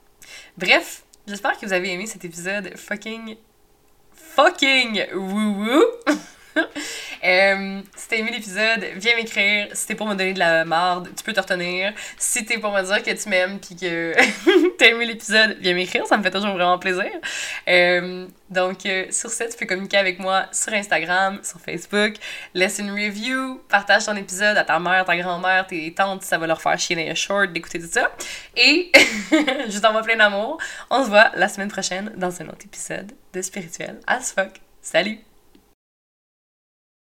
Bref, 0.58 1.04
j'espère 1.26 1.58
que 1.58 1.66
vous 1.66 1.72
avez 1.72 1.92
aimé 1.92 2.06
cet 2.06 2.24
épisode 2.24 2.76
fucking 2.76 3.36
fucking 4.14 5.06
woo-woo. 5.14 5.82
Euh, 7.22 7.82
si 7.94 8.08
t'as 8.08 8.16
aimé 8.16 8.30
l'épisode, 8.32 8.82
viens 8.96 9.14
m'écrire. 9.14 9.68
Si 9.74 9.86
t'es 9.86 9.94
pour 9.94 10.06
me 10.06 10.14
donner 10.14 10.32
de 10.32 10.38
la 10.38 10.64
marde, 10.64 11.10
tu 11.14 11.22
peux 11.22 11.34
te 11.34 11.40
retenir. 11.40 11.92
Si 12.16 12.46
t'es 12.46 12.56
pour 12.56 12.72
me 12.72 12.82
dire 12.82 13.02
que 13.02 13.10
tu 13.10 13.28
m'aimes 13.28 13.58
puis 13.58 13.76
que 13.76 14.14
t'as 14.78 14.86
aimé 14.86 15.04
l'épisode, 15.04 15.58
viens 15.60 15.74
m'écrire. 15.74 16.06
Ça 16.06 16.16
me 16.16 16.22
fait 16.22 16.30
toujours 16.30 16.54
vraiment 16.54 16.78
plaisir. 16.78 17.10
Euh, 17.68 18.26
donc, 18.48 18.86
euh, 18.86 19.04
sur 19.10 19.28
ce, 19.30 19.44
tu 19.44 19.56
peux 19.58 19.66
communiquer 19.66 19.98
avec 19.98 20.18
moi 20.18 20.46
sur 20.50 20.72
Instagram, 20.72 21.40
sur 21.42 21.60
Facebook. 21.60 22.14
Laisse 22.54 22.78
une 22.78 22.90
review. 22.90 23.60
Partage 23.68 24.06
ton 24.06 24.16
épisode 24.16 24.56
à 24.56 24.64
ta 24.64 24.78
mère, 24.78 25.04
ta 25.04 25.16
grand-mère, 25.18 25.66
tes 25.66 25.92
tantes. 25.92 26.22
Ça 26.22 26.38
va 26.38 26.46
leur 26.46 26.62
faire 26.62 26.78
chier 26.78 26.96
dans 26.96 27.14
short 27.14 27.52
d'écouter 27.52 27.80
tout 27.80 27.90
ça. 27.90 28.10
Et 28.56 28.90
je 29.30 29.78
t'envoie 29.78 30.02
plein 30.02 30.16
d'amour. 30.16 30.56
On 30.88 31.04
se 31.04 31.10
voit 31.10 31.32
la 31.34 31.48
semaine 31.48 31.70
prochaine 31.70 32.12
dans 32.16 32.40
un 32.40 32.46
autre 32.46 32.64
épisode 32.64 33.12
de 33.34 33.42
Spirituel 33.42 34.00
as 34.06 34.32
fuck. 34.32 34.60
Salut! 34.80 35.29